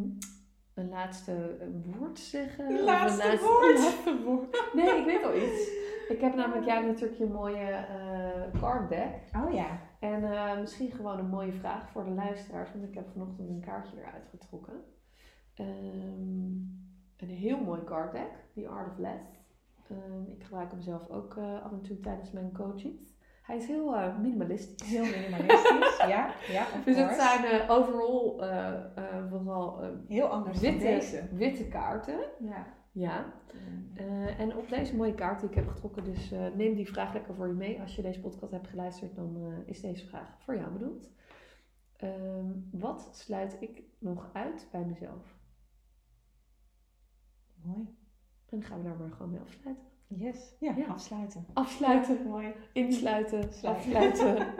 [0.74, 2.64] een laatste eh, woord zeggen?
[2.66, 3.78] Of een Laatste woord?
[3.78, 4.72] laatste woord?
[4.74, 5.70] Nee, ik weet al iets.
[6.08, 8.15] Ik heb namelijk, hebt natuurlijk je mooie eh
[8.50, 9.10] card deck.
[9.44, 9.80] Oh ja.
[10.00, 13.60] En eh, misschien gewoon een mooie vraag voor de luisteraars, want ik heb vanochtend een
[13.60, 14.84] kaartje eruit getrokken.
[15.54, 16.50] Ehm,
[17.16, 19.24] een heel mooi card deck, The Art of Less.
[19.90, 23.14] Ehm, ik gebruik hem zelf ook eh, af en toe tijdens mijn coachings.
[23.42, 24.88] Hij is heel eh, minimalistisch.
[24.88, 25.96] Heel minimalistisch.
[25.96, 31.28] ja, ja, of Dus het zijn eh, overal eh, eh, vooral eh, Heel anders witte,
[31.32, 32.18] witte kaarten.
[32.38, 32.66] Ja.
[32.98, 33.32] Ja.
[33.94, 37.12] Eh, en op deze mooie kaart die ik heb getrokken, dus eh, neem die vraag
[37.12, 37.80] lekker voor je mee.
[37.80, 41.10] Als je deze podcast hebt geluisterd, dan eh, is deze vraag voor jou bedoeld.
[41.96, 45.36] Ehm, wat sluit ik nog uit bij mezelf?
[47.62, 47.80] Mooi.
[48.48, 49.84] En dan gaan we daar maar gewoon mee afsluiten.
[50.08, 50.56] Yes.
[50.60, 50.86] Ja, Ja.
[50.86, 51.46] afsluiten.
[51.52, 52.54] Afsluiten, Mooi.
[52.72, 53.94] insluiten, Sluiten.
[53.96, 54.54] afsluiten.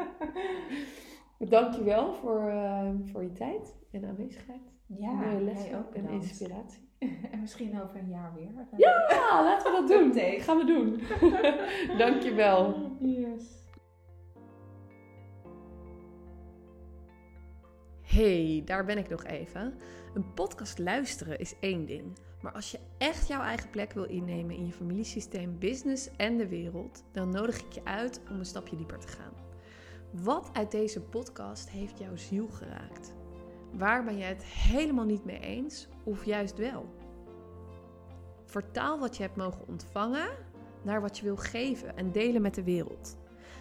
[1.48, 4.72] Dankjewel voor, eh, voor je tijd en aanwezigheid.
[4.86, 6.85] Ja, Mooie lessen ook en inspiratie.
[7.32, 8.66] En misschien over een jaar weer.
[8.76, 10.06] Ja, laten we dat doen.
[10.06, 10.40] Update.
[10.40, 11.00] Gaan we doen.
[11.98, 12.90] Dankjewel.
[13.00, 13.64] Yes.
[18.02, 19.74] Hey, daar ben ik nog even.
[20.14, 22.18] Een podcast luisteren is één ding.
[22.40, 26.48] Maar als je echt jouw eigen plek wil innemen in je familiesysteem, business en de
[26.48, 29.32] wereld, dan nodig ik je uit om een stapje dieper te gaan.
[30.10, 33.15] Wat uit deze podcast heeft jouw ziel geraakt?
[33.78, 36.94] Waar ben jij het helemaal niet mee eens of juist wel?
[38.44, 40.28] Vertaal wat je hebt mogen ontvangen
[40.82, 43.16] naar wat je wil geven en delen met de wereld.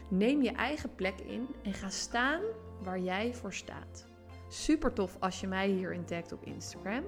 [0.10, 2.42] Neem je eigen plek in en ga staan
[2.84, 4.06] waar jij voor staat.
[4.50, 7.04] Super tof als je mij hierin tagt op Instagram,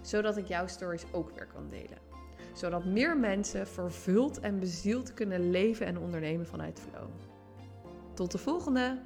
[0.00, 1.98] zodat ik jouw stories ook weer kan delen.
[2.52, 7.08] Zodat meer mensen vervuld en bezield kunnen leven en ondernemen vanuit flow.
[8.14, 9.00] Tot de volgende!